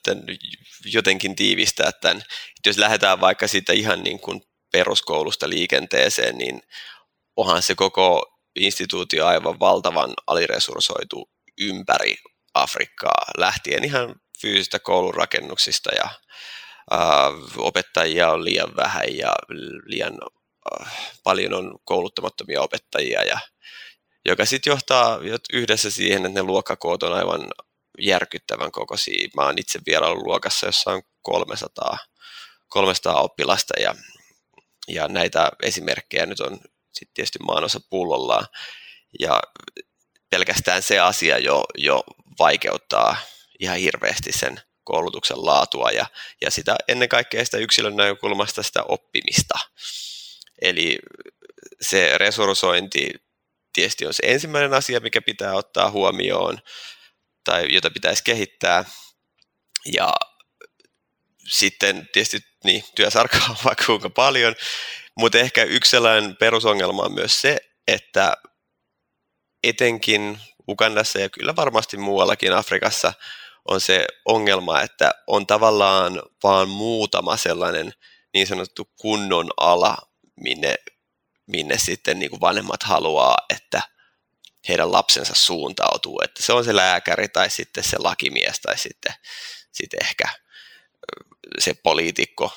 jotenkin 0.85 1.35
tiivistää 1.35 1.91
tämän. 1.91 2.17
Että 2.17 2.69
jos 2.69 2.77
lähdetään 2.77 3.21
vaikka 3.21 3.47
siitä 3.47 3.73
ihan 3.73 4.03
niin 4.03 4.19
kuin 4.19 4.41
peruskoulusta 4.71 5.49
liikenteeseen, 5.49 6.37
niin 6.37 6.61
onhan 7.35 7.61
se 7.61 7.75
koko 7.75 8.35
instituutio 8.55 9.25
aivan 9.25 9.59
valtavan 9.59 10.13
aliresursoitu 10.27 11.29
ympäri 11.61 12.15
Afrikkaa, 12.53 13.25
lähtien 13.37 13.83
ihan 13.83 14.15
fyysistä 14.41 14.79
koulurakennuksista 14.79 15.89
ja 15.95 16.09
äh, 16.93 16.99
opettajia 17.57 18.31
on 18.31 18.43
liian 18.45 18.75
vähän 18.75 19.17
ja 19.17 19.33
liian 19.85 20.13
äh, 20.81 20.93
paljon 21.23 21.53
on 21.53 21.79
kouluttamattomia 21.83 22.61
opettajia, 22.61 23.23
ja, 23.23 23.39
joka 24.25 24.45
sitten 24.45 24.71
johtaa 24.71 25.19
yhdessä 25.53 25.91
siihen, 25.91 26.25
että 26.25 26.39
ne 26.39 26.43
luokkakoot 26.43 27.03
on 27.03 27.13
aivan 27.13 27.47
järkyttävän 27.99 28.71
kokoisia. 28.71 29.29
Mä 29.35 29.45
oon 29.45 29.57
itse 29.57 29.79
vielä 29.87 30.07
ollut 30.07 30.25
luokassa, 30.25 30.65
jossa 30.65 30.91
on 30.91 31.01
300, 31.21 31.97
300 32.69 33.21
oppilasta 33.21 33.73
ja 33.79 33.95
ja 34.89 35.07
näitä 35.07 35.51
esimerkkejä 35.63 36.25
nyt 36.25 36.39
on 36.39 36.59
sitten 36.93 37.13
tietysti 37.13 37.39
maanosa 37.39 37.79
pullollaan. 37.89 38.47
Ja 39.19 39.41
pelkästään 40.29 40.83
se 40.83 40.99
asia 40.99 41.37
jo, 41.37 41.63
jo 41.77 42.03
vaikeuttaa 42.39 43.17
ihan 43.59 43.77
hirveästi 43.77 44.31
sen 44.31 44.61
koulutuksen 44.83 45.45
laatua 45.45 45.91
ja, 45.91 46.05
ja 46.41 46.51
sitä 46.51 46.75
ennen 46.87 47.09
kaikkea 47.09 47.45
sitä 47.45 47.57
yksilön 47.57 47.95
näkökulmasta 47.95 48.63
sitä 48.63 48.83
oppimista. 48.83 49.59
Eli 50.61 50.99
se 51.81 52.17
resursointi 52.17 53.09
tietysti 53.79 54.05
on 54.05 54.13
se 54.13 54.23
ensimmäinen 54.25 54.73
asia, 54.73 54.99
mikä 54.99 55.21
pitää 55.21 55.53
ottaa 55.53 55.91
huomioon 55.91 56.59
tai 57.43 57.73
jota 57.73 57.91
pitäisi 57.91 58.23
kehittää. 58.23 58.85
Ja 59.93 60.13
sitten 61.47 62.09
tietysti 62.13 62.39
niin, 62.63 62.83
työsarkaa 62.95 63.45
on 63.49 63.55
vaikka 63.65 63.85
kuinka 63.85 64.09
paljon, 64.09 64.55
mutta 65.17 65.37
ehkä 65.37 65.63
yksi 65.63 65.91
sellainen 65.91 66.35
perusongelma 66.35 67.03
on 67.03 67.13
myös 67.13 67.41
se, 67.41 67.57
että 67.87 68.37
etenkin 69.63 70.39
Ugandassa 70.67 71.19
ja 71.19 71.29
kyllä 71.29 71.55
varmasti 71.55 71.97
muuallakin 71.97 72.53
Afrikassa 72.53 73.13
on 73.65 73.81
se 73.81 74.05
ongelma, 74.25 74.81
että 74.81 75.11
on 75.27 75.47
tavallaan 75.47 76.21
vaan 76.43 76.69
muutama 76.69 77.37
sellainen 77.37 77.93
niin 78.33 78.47
sanottu 78.47 78.89
kunnon 79.01 79.49
ala, 79.57 79.97
minne, 80.35 80.75
minne 81.49 81.77
sitten 81.77 82.19
niin 82.19 82.29
kuin 82.29 82.41
vanhemmat 82.41 82.83
haluaa, 82.83 83.37
että 83.49 83.81
heidän 84.67 84.91
lapsensa 84.91 85.33
suuntautuu, 85.35 86.21
että 86.23 86.43
se 86.43 86.53
on 86.53 86.65
se 86.65 86.75
lääkäri 86.75 87.29
tai 87.29 87.49
sitten 87.49 87.83
se 87.83 87.97
lakimies 87.97 88.59
tai 88.59 88.77
sitten, 88.77 89.13
sitten 89.71 89.99
ehkä 90.03 90.25
se 91.59 91.73
poliitikko. 91.73 92.51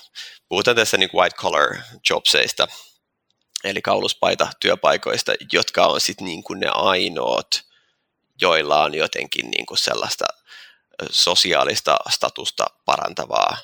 Puhutaan 0.49 0.77
tässä 0.77 0.97
niin 0.97 1.11
white 1.15 1.37
collar 1.37 1.77
jobseista, 2.11 2.69
eli 3.65 3.83
kauluspaita 3.83 4.49
työpaikoista, 4.61 5.33
jotka 5.53 5.87
on 5.87 6.01
sitten 6.01 6.25
niin 6.25 6.43
kuin 6.43 6.61
ne 6.61 6.69
ainoat, 6.69 7.63
joilla 8.41 8.83
on 8.83 8.95
jotenkin 8.95 9.51
niin 9.51 9.67
kuin 9.67 9.79
sellaista 9.79 10.25
sosiaalista 11.11 11.97
statusta 12.11 12.67
parantavaa 12.85 13.57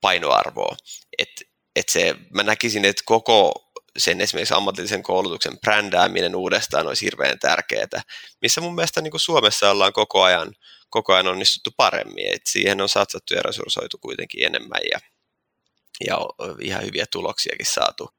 painoarvoa. 0.00 0.76
Et, 1.18 1.28
et 1.76 1.88
se, 1.88 2.14
mä 2.30 2.42
näkisin, 2.42 2.84
että 2.84 3.02
koko 3.06 3.71
sen 3.98 4.20
esimerkiksi 4.20 4.54
ammatillisen 4.54 5.02
koulutuksen 5.02 5.58
brändääminen 5.60 6.36
uudestaan 6.36 6.86
olisi 6.86 7.04
hirveän 7.04 7.38
tärkeää, 7.38 8.02
missä 8.42 8.60
mun 8.60 8.74
mielestä 8.74 9.00
niin 9.00 9.10
kuin 9.10 9.20
Suomessa 9.20 9.70
ollaan 9.70 9.92
koko 9.92 10.22
ajan, 10.22 10.54
koko 10.90 11.12
ajan 11.12 11.26
onnistuttu 11.26 11.70
paremmin, 11.76 12.34
että 12.34 12.50
siihen 12.50 12.80
on 12.80 12.88
satsattu 12.88 13.34
ja 13.34 13.42
resurssoitu 13.42 13.98
kuitenkin 13.98 14.46
enemmän 14.46 14.80
ja, 14.92 14.98
ja 16.06 16.18
ihan 16.60 16.84
hyviä 16.84 17.04
tuloksiakin 17.12 17.66
saatu. 17.66 18.10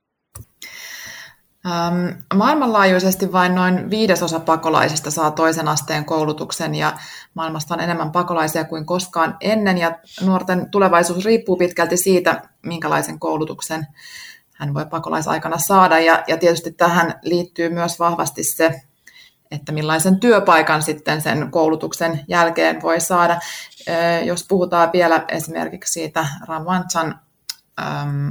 Ähm, 1.65 2.09
maailmanlaajuisesti 2.33 3.31
vain 3.31 3.55
noin 3.55 3.89
viidesosa 3.89 4.39
pakolaisista 4.39 5.11
saa 5.11 5.31
toisen 5.31 5.67
asteen 5.67 6.05
koulutuksen 6.05 6.75
ja 6.75 6.97
maailmasta 7.33 7.73
on 7.73 7.79
enemmän 7.79 8.11
pakolaisia 8.11 8.63
kuin 8.63 8.85
koskaan 8.85 9.37
ennen 9.41 9.77
ja 9.77 9.99
nuorten 10.21 10.71
tulevaisuus 10.71 11.25
riippuu 11.25 11.57
pitkälti 11.57 11.97
siitä, 11.97 12.41
minkälaisen 12.65 13.19
koulutuksen 13.19 13.87
hän 14.53 14.73
voi 14.73 14.85
pakolaisaikana 14.85 15.57
saada 15.57 15.99
ja, 15.99 16.23
ja 16.27 16.37
tietysti 16.37 16.71
tähän 16.71 17.19
liittyy 17.21 17.69
myös 17.69 17.99
vahvasti 17.99 18.43
se, 18.43 18.81
että 19.51 19.71
millaisen 19.71 20.19
työpaikan 20.19 20.83
sitten 20.83 21.21
sen 21.21 21.51
koulutuksen 21.51 22.25
jälkeen 22.27 22.81
voi 22.81 23.01
saada. 23.01 23.39
Jos 24.25 24.45
puhutaan 24.47 24.89
vielä 24.93 25.25
esimerkiksi 25.27 25.93
siitä 25.93 26.27
Ravanchan 26.47 27.19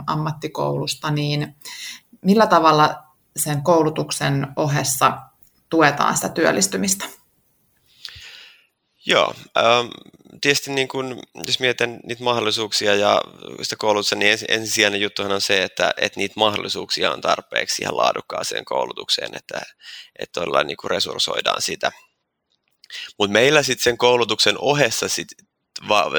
ammattikoulusta, 0.07 1.11
niin 1.11 1.57
millä 2.23 2.47
tavalla 2.47 3.03
sen 3.37 3.63
koulutuksen 3.63 4.47
ohessa 4.57 5.19
tuetaan 5.69 6.17
sitä 6.17 6.29
työllistymistä? 6.29 7.05
Joo, 9.07 9.35
tietysti 10.41 10.71
niin 10.73 10.89
kun, 10.89 11.23
jos 11.47 11.61
mietitään 11.61 12.01
niitä 12.05 12.25
mahdollisuuksia 12.25 12.95
ja 12.95 13.23
sitä 13.63 13.77
koulutusta, 13.77 14.17
niin 14.17 14.31
ens, 14.31 14.45
ensisijainen 14.49 15.01
juttuhan 15.01 15.33
on 15.33 15.41
se, 15.41 15.63
että, 15.63 15.95
että 15.97 16.21
niitä 16.21 16.35
mahdollisuuksia 16.37 17.13
on 17.13 17.21
tarpeeksi 17.21 17.83
ihan 17.83 17.97
laadukkaaseen 17.97 18.65
koulutukseen, 18.65 19.37
että, 19.37 19.61
että 20.19 20.41
todella 20.41 20.65
niin 20.65 20.77
resurssoidaan 20.85 21.63
sitä. 21.63 21.93
Mutta 23.19 23.33
meillä 23.33 23.63
sitten 23.63 23.85
sen 23.85 23.99
koulutuksen 23.99 24.55
ohessa 24.59 25.09
sit, 25.09 25.29
va, 25.89 26.11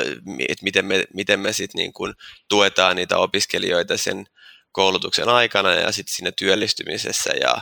että 0.50 0.64
miten 0.64 0.86
me, 0.86 1.04
miten 1.14 1.40
me 1.40 1.54
sitten 1.54 1.80
niin 1.80 1.94
kun 1.94 2.14
tuetaan 2.50 2.96
niitä 2.96 3.18
opiskelijoita 3.18 3.98
sen 3.98 4.26
koulutuksen 4.72 5.30
aikana 5.30 5.74
ja 5.74 5.92
sitten 5.92 6.16
siinä 6.16 6.32
työllistymisessä 6.38 7.34
ja, 7.42 7.58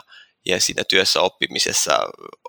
ja 0.46 0.62
siinä 0.62 0.84
työssä 0.90 1.22
oppimisessa 1.22 2.00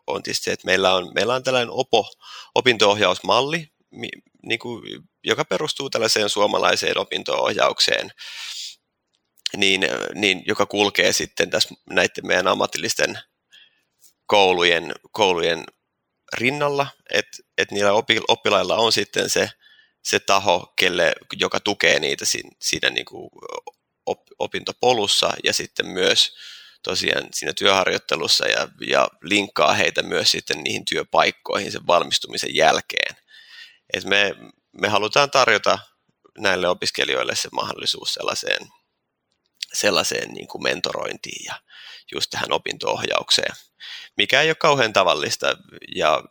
on 0.06 0.22
tietysti 0.22 0.44
se, 0.44 0.52
että 0.52 0.66
meillä 0.66 0.94
on, 0.94 1.12
meillä 1.14 1.34
on 1.34 1.42
tällainen 1.42 1.70
opo, 1.70 2.10
opinto-ohjausmalli, 2.54 3.71
niin 4.42 4.58
kuin, 4.58 4.82
joka 5.24 5.44
perustuu 5.44 5.90
tällaiseen 5.90 6.28
suomalaiseen 6.28 6.98
opinto-ohjaukseen, 6.98 8.10
niin, 9.56 9.80
niin, 10.14 10.42
joka 10.46 10.66
kulkee 10.66 11.12
sitten 11.12 11.50
tässä 11.50 11.74
näiden 11.90 12.26
meidän 12.26 12.48
ammatillisten 12.48 13.18
koulujen, 14.26 14.94
koulujen 15.12 15.64
rinnalla, 16.32 16.86
että 17.10 17.38
et 17.58 17.70
niillä 17.70 17.92
oppilailla 18.28 18.76
on 18.76 18.92
sitten 18.92 19.30
se, 19.30 19.50
se 20.04 20.20
taho, 20.20 20.72
kelle, 20.76 21.12
joka 21.38 21.60
tukee 21.60 21.98
niitä 21.98 22.24
siinä, 22.24 22.50
siinä 22.60 22.90
niin 22.90 23.04
kuin 23.04 23.30
opintopolussa 24.38 25.30
ja 25.44 25.52
sitten 25.52 25.86
myös 25.86 26.36
tosiaan 26.82 27.28
siinä 27.32 27.52
työharjoittelussa 27.52 28.48
ja, 28.48 28.68
ja 28.86 29.08
linkkaa 29.22 29.72
heitä 29.72 30.02
myös 30.02 30.30
sitten 30.30 30.60
niihin 30.64 30.84
työpaikkoihin 30.84 31.72
sen 31.72 31.86
valmistumisen 31.86 32.54
jälkeen. 32.54 33.21
Et 33.92 34.04
me, 34.04 34.34
me 34.80 34.88
halutaan 34.88 35.30
tarjota 35.30 35.78
näille 36.38 36.68
opiskelijoille 36.68 37.34
se 37.34 37.48
mahdollisuus 37.52 38.14
sellaiseen, 38.14 38.68
sellaiseen 39.72 40.30
niin 40.30 40.48
kuin 40.48 40.62
mentorointiin 40.62 41.44
ja 41.44 41.54
just 42.12 42.30
tähän 42.30 42.52
opinto-ohjaukseen, 42.52 43.54
mikä 44.16 44.40
ei 44.40 44.48
ole 44.48 44.54
kauhean 44.54 44.92
tavallista 44.92 45.46
ja, 45.96 46.22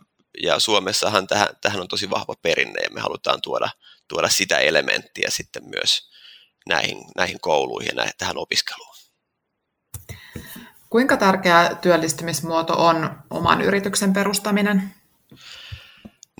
ja 0.43 0.59
Suomessahan 0.59 1.27
tähän, 1.27 1.47
tähän 1.61 1.81
on 1.81 1.87
tosi 1.87 2.09
vahva 2.09 2.35
perinne 2.41 2.81
ja 2.81 2.89
me 2.89 3.01
halutaan 3.01 3.41
tuoda, 3.41 3.69
tuoda 4.07 4.29
sitä 4.29 4.59
elementtiä 4.59 5.29
sitten 5.29 5.63
myös 5.65 6.09
näihin, 6.67 6.97
näihin 7.17 7.39
kouluihin 7.41 7.89
ja 7.89 7.95
näihin, 7.95 8.13
tähän 8.17 8.37
opiskeluun. 8.37 8.95
Kuinka 10.89 11.17
tärkeä 11.17 11.75
työllistymismuoto 11.81 12.85
on 12.85 13.23
oman 13.29 13.61
yrityksen 13.61 14.13
perustaminen? 14.13 15.00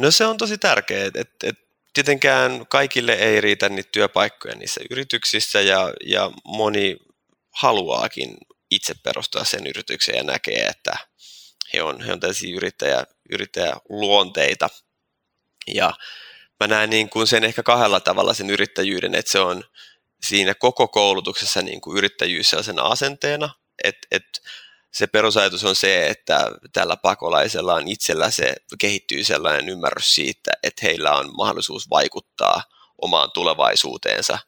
No 0.01 0.11
se 0.11 0.25
on 0.25 0.37
tosi 0.37 0.57
tärkeää, 0.57 1.07
että 1.07 1.21
et, 1.21 1.29
et 1.43 1.55
tietenkään 1.93 2.65
kaikille 2.67 3.13
ei 3.13 3.41
riitä 3.41 3.69
niitä 3.69 3.89
työpaikkoja 3.91 4.55
niissä 4.55 4.81
yrityksissä 4.91 5.61
ja, 5.61 5.93
ja 6.05 6.31
moni 6.45 6.97
haluaakin 7.51 8.37
itse 8.71 8.93
perustaa 9.03 9.43
sen 9.43 9.67
yrityksen 9.67 10.15
ja 10.15 10.23
näkee, 10.23 10.67
että 10.67 10.93
he 11.73 11.83
on, 11.83 12.01
he 12.01 12.13
on 12.13 12.19
tällaisia 12.19 12.55
yrittäjä, 12.55 13.03
yrittäjäluonteita. 13.31 14.69
Ja 15.67 15.93
mä 16.59 16.67
näen 16.67 16.89
niin 16.89 17.09
kuin 17.09 17.27
sen 17.27 17.43
ehkä 17.43 17.63
kahdella 17.63 17.99
tavalla 17.99 18.33
sen 18.33 18.49
yrittäjyyden, 18.49 19.15
että 19.15 19.31
se 19.31 19.39
on 19.39 19.63
siinä 20.25 20.55
koko 20.55 20.87
koulutuksessa 20.87 21.61
niin 21.61 21.81
kuin 21.81 21.97
yrittäjyys 21.97 22.49
sellaisena 22.49 22.81
asenteena, 22.81 23.49
että, 23.83 24.07
että 24.11 24.39
se 24.91 25.07
perusajatus 25.07 25.63
on 25.63 25.75
se, 25.75 26.07
että 26.07 26.51
tällä 26.73 26.97
pakolaisella 26.97 27.73
on 27.73 27.87
itsellä 27.87 28.31
se 28.31 28.55
kehittyy 28.79 29.23
sellainen 29.23 29.69
ymmärrys 29.69 30.15
siitä, 30.15 30.51
että 30.63 30.81
heillä 30.85 31.11
on 31.11 31.31
mahdollisuus 31.37 31.89
vaikuttaa 31.89 32.63
omaan 33.01 33.31
tulevaisuuteensa 33.33 34.39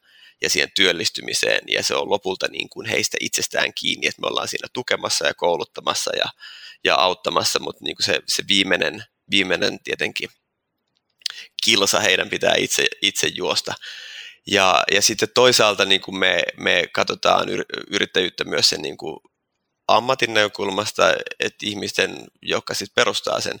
ja 0.42 0.50
siihen 0.50 0.70
työllistymiseen, 0.76 1.60
ja 1.68 1.82
se 1.82 1.94
on 1.94 2.10
lopulta 2.10 2.46
niin 2.50 2.68
kuin 2.68 2.86
heistä 2.86 3.16
itsestään 3.20 3.74
kiinni, 3.74 4.06
että 4.06 4.20
me 4.20 4.26
ollaan 4.26 4.48
siinä 4.48 4.68
tukemassa 4.72 5.26
ja 5.26 5.34
kouluttamassa 5.34 6.16
ja, 6.16 6.26
ja 6.84 6.94
auttamassa, 6.94 7.58
mutta 7.58 7.84
niin 7.84 7.96
kuin 7.96 8.04
se, 8.04 8.20
se 8.28 8.42
viimeinen, 8.48 9.04
viimeinen 9.30 9.78
tietenkin 9.84 10.28
kilsa 11.64 12.00
heidän 12.00 12.30
pitää 12.30 12.54
itse, 12.58 12.86
itse 13.02 13.26
juosta. 13.34 13.74
Ja, 14.46 14.84
ja 14.92 15.02
sitten 15.02 15.28
toisaalta 15.34 15.84
niin 15.84 16.00
kuin 16.00 16.18
me, 16.18 16.42
me 16.56 16.82
katsotaan 16.92 17.48
yrittäjyyttä 17.90 18.44
myös 18.44 18.68
sen 18.68 18.82
niin 18.82 18.96
kuin 18.96 19.16
ammatin 19.88 20.34
näkökulmasta, 20.34 21.14
että 21.40 21.66
ihmisten, 21.66 22.26
jotka 22.42 22.74
sitten 22.74 22.94
perustaa 22.94 23.40
sen 23.40 23.60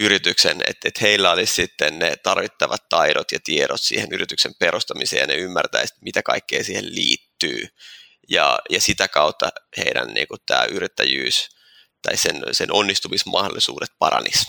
yrityksen, 0.00 0.56
että, 0.66 0.88
että 0.88 1.00
heillä 1.00 1.30
olisi 1.30 1.54
sitten 1.54 1.98
ne 1.98 2.16
tarvittavat 2.16 2.88
taidot 2.88 3.32
ja 3.32 3.38
tiedot 3.44 3.80
siihen 3.82 4.08
yrityksen 4.12 4.52
perustamiseen 4.58 5.20
ja 5.20 5.26
ne 5.26 5.34
ymmärtäisi, 5.34 5.94
mitä 6.00 6.22
kaikkea 6.22 6.64
siihen 6.64 6.94
liittyy. 6.94 7.68
Ja, 8.28 8.58
ja 8.70 8.80
sitä 8.80 9.08
kautta 9.08 9.48
heidän 9.76 10.08
niin 10.08 10.28
kuin, 10.28 10.40
tämä 10.46 10.64
yrittäjyys 10.64 11.48
tai 12.02 12.16
sen, 12.16 12.42
sen 12.52 12.72
onnistumismahdollisuudet 12.72 13.90
paranis. 13.98 14.46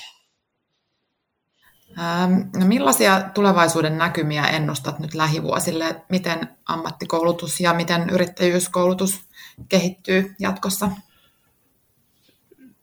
Ähm, 2.00 2.34
no 2.56 2.66
millaisia 2.66 3.22
tulevaisuuden 3.34 3.98
näkymiä 3.98 4.44
ennustat 4.44 5.00
nyt 5.00 5.14
lähivuosille? 5.14 6.06
Miten 6.10 6.50
ammattikoulutus 6.66 7.60
ja 7.60 7.74
miten 7.74 8.10
yrittäjyyskoulutus 8.10 9.27
kehittyy 9.70 10.36
jatkossa? 10.40 10.92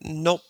No 0.09 0.41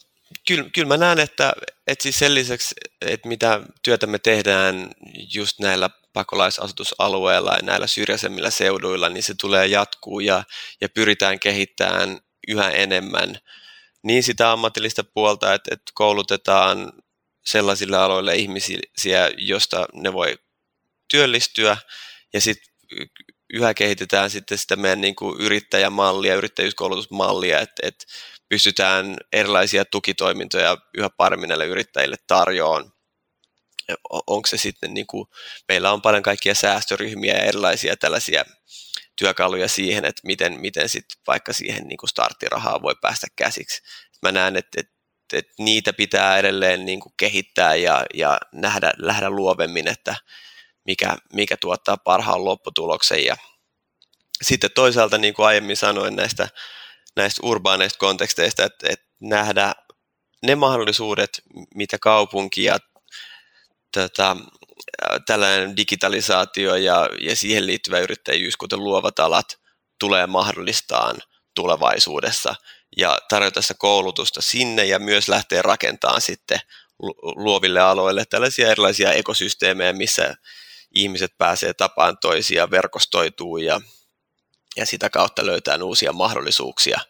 kyllä, 0.46 0.70
kyllä 0.74 0.88
mä 0.88 0.96
näen, 0.96 1.18
että, 1.18 1.52
että 1.86 2.02
siis 2.02 2.18
sen 2.18 2.34
lisäksi, 2.34 2.74
että 3.00 3.28
mitä 3.28 3.60
työtä 3.82 4.06
me 4.06 4.18
tehdään 4.18 4.90
just 5.34 5.60
näillä 5.60 5.90
pakolaisasutusalueilla 6.12 7.52
ja 7.52 7.62
näillä 7.62 7.86
syrjäisemmillä 7.86 8.50
seuduilla, 8.50 9.08
niin 9.08 9.22
se 9.22 9.34
tulee 9.40 9.66
jatkuu 9.66 10.20
ja, 10.20 10.44
ja 10.80 10.88
pyritään 10.88 11.40
kehittämään 11.40 12.20
yhä 12.48 12.70
enemmän 12.70 13.38
niin 14.04 14.22
sitä 14.22 14.52
ammatillista 14.52 15.04
puolta, 15.04 15.54
että, 15.54 15.74
että 15.74 15.92
koulutetaan 15.94 16.92
sellaisille 17.46 17.96
aloille 17.96 18.36
ihmisiä, 18.36 19.30
josta 19.36 19.86
ne 19.92 20.12
voi 20.12 20.38
työllistyä 21.10 21.76
ja 22.32 22.40
sitten 22.40 22.74
yhä 23.54 23.74
kehitetään 23.74 24.30
sitten 24.30 24.58
sitä 24.58 24.76
meidän 24.76 25.00
niin 25.00 25.14
kuin 25.14 25.40
yrittäjämallia, 25.40 26.34
yrittäjyyskoulutusmallia, 26.34 27.60
että, 27.60 27.86
että 27.86 28.04
pystytään 28.48 29.16
erilaisia 29.32 29.84
tukitoimintoja 29.84 30.76
yhä 30.98 31.10
paremmin 31.16 31.48
näille 31.48 31.66
yrittäjille 31.66 32.16
tarjoamaan 32.26 32.94
onko 34.26 34.46
se 34.46 34.56
sitten, 34.56 34.94
niin 34.94 35.06
kuin, 35.06 35.26
meillä 35.68 35.92
on 35.92 36.02
paljon 36.02 36.22
kaikkia 36.22 36.54
säästöryhmiä 36.54 37.34
ja 37.34 37.44
erilaisia 37.44 37.96
tällaisia 37.96 38.44
työkaluja 39.16 39.68
siihen, 39.68 40.04
että 40.04 40.22
miten, 40.24 40.60
miten 40.60 40.88
sitten 40.88 41.18
vaikka 41.26 41.52
siihen 41.52 41.88
niin 41.88 41.96
kuin 41.96 42.10
starttirahaa 42.10 42.82
voi 42.82 42.94
päästä 43.00 43.26
käsiksi. 43.36 43.82
Mä 44.22 44.32
näen, 44.32 44.56
että, 44.56 44.80
että, 44.80 44.92
että 45.32 45.52
niitä 45.58 45.92
pitää 45.92 46.38
edelleen 46.38 46.84
niin 46.84 47.00
kuin 47.00 47.12
kehittää 47.16 47.74
ja, 47.74 48.04
ja 48.14 48.38
nähdä, 48.52 48.92
nähdä 49.02 49.30
luovemmin, 49.30 49.88
että 49.88 50.16
mikä, 50.86 51.16
mikä 51.32 51.56
tuottaa 51.56 51.96
parhaan 51.96 52.44
lopputuloksen. 52.44 53.24
Ja 53.24 53.36
sitten 54.42 54.70
toisaalta, 54.74 55.18
niin 55.18 55.34
kuin 55.34 55.46
aiemmin 55.46 55.76
sanoin 55.76 56.16
näistä, 56.16 56.48
näistä 57.16 57.40
urbaaneista 57.44 57.98
konteksteista, 57.98 58.64
että, 58.64 58.86
että 58.90 59.06
nähdä 59.20 59.72
ne 60.42 60.54
mahdollisuudet, 60.54 61.42
mitä 61.74 61.98
kaupunki 61.98 62.64
ja 62.64 62.78
tota, 63.92 64.36
tällainen 65.26 65.76
digitalisaatio 65.76 66.74
ja, 66.74 67.08
ja 67.20 67.36
siihen 67.36 67.66
liittyvä 67.66 67.98
yrittäjyys, 67.98 68.56
kuten 68.56 68.78
luovat 68.78 69.18
alat, 69.18 69.58
tulee 69.98 70.26
mahdollistaan 70.26 71.16
tulevaisuudessa 71.54 72.54
ja 72.96 73.18
tarjota 73.28 73.62
sitä 73.62 73.74
koulutusta 73.78 74.42
sinne 74.42 74.84
ja 74.84 74.98
myös 74.98 75.28
lähteä 75.28 75.62
rakentamaan 75.62 76.20
sitten 76.20 76.58
luoville 77.22 77.80
aloille 77.80 78.24
tällaisia 78.24 78.70
erilaisia 78.70 79.12
ekosysteemejä, 79.12 79.92
missä 79.92 80.34
ihmiset 80.94 81.38
pääsee 81.38 81.74
tapaan 81.74 82.18
toisia, 82.18 82.70
verkostoituu 82.70 83.56
ja, 83.56 83.80
ja 84.76 84.86
sitä 84.86 85.10
kautta 85.10 85.46
löytää 85.46 85.78
uusia 85.84 86.12
mahdollisuuksia. 86.12 87.00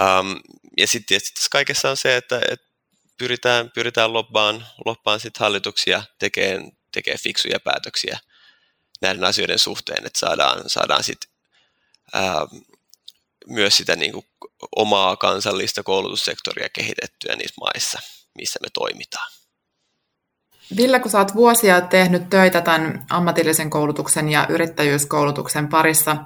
Um, 0.00 0.40
ja 0.76 0.86
sitten 0.86 1.06
tietysti 1.06 1.34
tässä 1.34 1.48
kaikessa 1.50 1.90
on 1.90 1.96
se, 1.96 2.16
että, 2.16 2.40
että 2.50 2.66
pyritään, 3.18 3.70
pyritään 3.70 4.12
lobbaan, 4.12 4.66
lobbaan 4.84 5.20
sit 5.20 5.36
hallituksia 5.38 6.02
tekemään, 6.18 6.70
tekee 6.92 7.16
fiksuja 7.18 7.60
päätöksiä 7.60 8.18
näiden 9.00 9.24
asioiden 9.24 9.58
suhteen, 9.58 10.06
että 10.06 10.18
saadaan, 10.18 10.70
saadaan 10.70 11.04
sit, 11.04 11.20
ää, 12.12 12.46
myös 13.46 13.76
sitä 13.76 13.96
niin 13.96 14.12
kuin, 14.12 14.26
omaa 14.76 15.16
kansallista 15.16 15.82
koulutussektoria 15.82 16.68
kehitettyä 16.68 17.36
niissä 17.36 17.54
maissa, 17.60 17.98
missä 18.34 18.58
me 18.62 18.68
toimitaan. 18.74 19.37
Ville, 20.76 21.00
kun 21.00 21.10
sä 21.10 21.18
oot 21.18 21.34
vuosia 21.34 21.80
tehnyt 21.80 22.30
töitä 22.30 22.60
tämän 22.60 23.06
ammatillisen 23.10 23.70
koulutuksen 23.70 24.28
ja 24.28 24.46
yrittäjyyskoulutuksen 24.48 25.68
parissa 25.68 26.16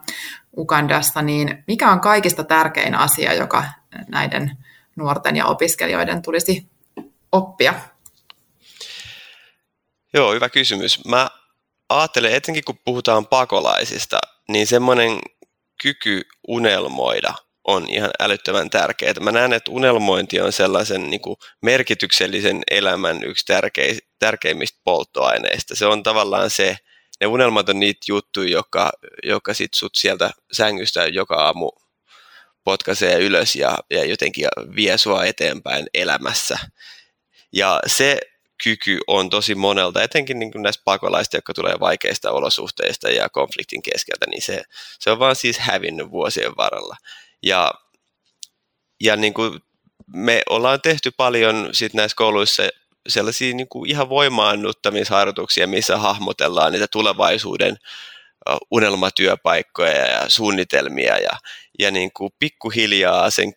Ugandassa, 0.56 1.22
niin 1.22 1.64
mikä 1.66 1.90
on 1.90 2.00
kaikista 2.00 2.44
tärkein 2.44 2.94
asia, 2.94 3.34
joka 3.34 3.64
näiden 4.08 4.56
nuorten 4.96 5.36
ja 5.36 5.46
opiskelijoiden 5.46 6.22
tulisi 6.22 6.66
oppia? 7.32 7.74
Joo, 10.14 10.32
hyvä 10.32 10.48
kysymys. 10.48 11.04
Mä 11.04 11.30
ajattelen, 11.88 12.34
etenkin 12.34 12.64
kun 12.64 12.78
puhutaan 12.84 13.26
pakolaisista, 13.26 14.18
niin 14.48 14.66
semmoinen 14.66 15.18
kyky 15.82 16.22
unelmoida 16.48 17.34
on 17.64 17.86
ihan 17.90 18.10
älyttömän 18.20 18.70
tärkeää. 18.70 19.14
Mä 19.20 19.32
näen, 19.32 19.52
että 19.52 19.70
unelmointi 19.70 20.40
on 20.40 20.52
sellaisen 20.52 21.10
niin 21.10 21.20
kuin 21.20 21.36
merkityksellisen 21.62 22.62
elämän 22.70 23.24
yksi 23.24 23.46
tärkeä, 23.46 23.94
tärkeimmistä 24.18 24.80
polttoaineista. 24.84 25.76
Se 25.76 25.86
on 25.86 26.02
tavallaan 26.02 26.50
se, 26.50 26.76
ne 27.20 27.26
unelmat 27.26 27.68
on 27.68 27.80
niitä 27.80 28.00
juttuja, 28.08 28.50
joka, 28.50 28.90
joka 29.22 29.54
sit 29.54 29.74
sut 29.74 29.94
sieltä 29.94 30.30
sängystä 30.52 31.06
joka 31.06 31.34
aamu 31.34 31.70
potkaisee 32.64 33.18
ylös 33.18 33.56
ja, 33.56 33.78
ja 33.90 34.04
jotenkin 34.04 34.46
vie 34.76 34.98
sua 34.98 35.24
eteenpäin 35.24 35.86
elämässä. 35.94 36.58
Ja 37.52 37.80
se 37.86 38.20
kyky 38.64 38.98
on 39.06 39.30
tosi 39.30 39.54
monelta, 39.54 40.02
etenkin 40.02 40.38
niin 40.38 40.52
kuin 40.52 40.62
näistä 40.62 40.82
pakolaista, 40.84 41.36
jotka 41.36 41.54
tulee 41.54 41.80
vaikeista 41.80 42.30
olosuhteista 42.30 43.10
ja 43.10 43.28
konfliktin 43.28 43.82
keskeltä, 43.82 44.26
niin 44.30 44.42
se, 44.42 44.62
se 44.98 45.10
on 45.10 45.18
vaan 45.18 45.36
siis 45.36 45.58
hävinnyt 45.58 46.10
vuosien 46.10 46.52
varrella. 46.56 46.96
Ja, 47.42 47.72
ja 49.00 49.16
niin 49.16 49.34
kuin 49.34 49.60
me 50.06 50.42
ollaan 50.50 50.80
tehty 50.80 51.10
paljon 51.16 51.68
sit 51.72 51.94
näissä 51.94 52.16
kouluissa 52.16 52.62
sellaisia 53.08 53.54
niin 53.54 53.68
kuin 53.68 53.90
ihan 53.90 54.08
voimaannuttamisharjoituksia, 54.08 55.66
missä 55.66 55.96
hahmotellaan 55.96 56.72
niitä 56.72 56.86
tulevaisuuden 56.88 57.76
unelmatyöpaikkoja 58.70 60.06
ja 60.06 60.28
suunnitelmia 60.28 61.18
ja, 61.18 61.32
ja 61.78 61.90
niin 61.90 62.10
kuin 62.12 62.30
pikkuhiljaa 62.38 63.30
sen 63.30 63.52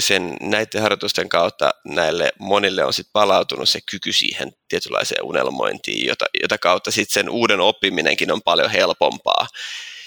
sen 0.00 0.36
näiden 0.40 0.82
harjoitusten 0.82 1.28
kautta 1.28 1.70
näille 1.84 2.32
monille 2.38 2.84
on 2.84 2.92
sitten 2.92 3.12
palautunut 3.12 3.68
se 3.68 3.80
kyky 3.90 4.12
siihen 4.12 4.52
tietynlaiseen 4.68 5.24
unelmointiin, 5.24 6.06
jota, 6.06 6.24
jota 6.42 6.58
kautta 6.58 6.90
sitten 6.90 7.14
sen 7.14 7.30
uuden 7.30 7.60
oppiminenkin 7.60 8.32
on 8.32 8.42
paljon 8.42 8.70
helpompaa. 8.70 9.46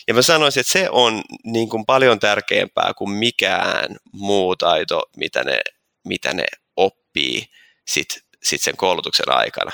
Ja 0.10 0.14
mä 0.16 0.22
sanoisin, 0.22 0.62
että 0.62 0.74
se 0.74 0.90
on 0.92 1.22
niin 1.44 1.70
kuin 1.70 1.86
paljon 1.86 2.20
tärkeämpää 2.20 2.94
kuin 2.98 3.12
mikään 3.12 3.96
muu 4.14 4.56
taito, 4.56 5.04
mitä 5.18 5.44
ne, 5.44 5.62
mitä 6.08 6.34
ne 6.34 6.46
oppii 6.76 7.46
sit, 7.88 8.08
sit 8.44 8.62
sen 8.62 8.78
koulutuksen 8.78 9.32
aikana. 9.32 9.72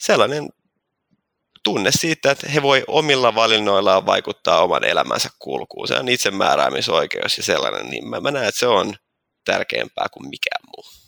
Sellainen 0.00 0.48
tunne 1.64 1.90
siitä, 1.92 2.30
että 2.30 2.48
he 2.48 2.62
voi 2.62 2.84
omilla 2.86 3.34
valinnoillaan 3.34 4.06
vaikuttaa 4.06 4.62
oman 4.62 4.84
elämänsä 4.84 5.28
kulkuun. 5.38 5.88
Se 5.88 5.94
on 5.94 6.08
itsemääräämisoikeus 6.08 7.36
ja 7.36 7.42
sellainen, 7.42 7.90
niin 7.90 8.08
mä, 8.08 8.20
mä 8.20 8.30
näen, 8.30 8.48
että 8.48 8.58
se 8.58 8.66
on 8.66 8.94
tärkeämpää 9.44 10.06
kuin 10.12 10.28
mikään 10.28 10.62
muu. 10.76 11.03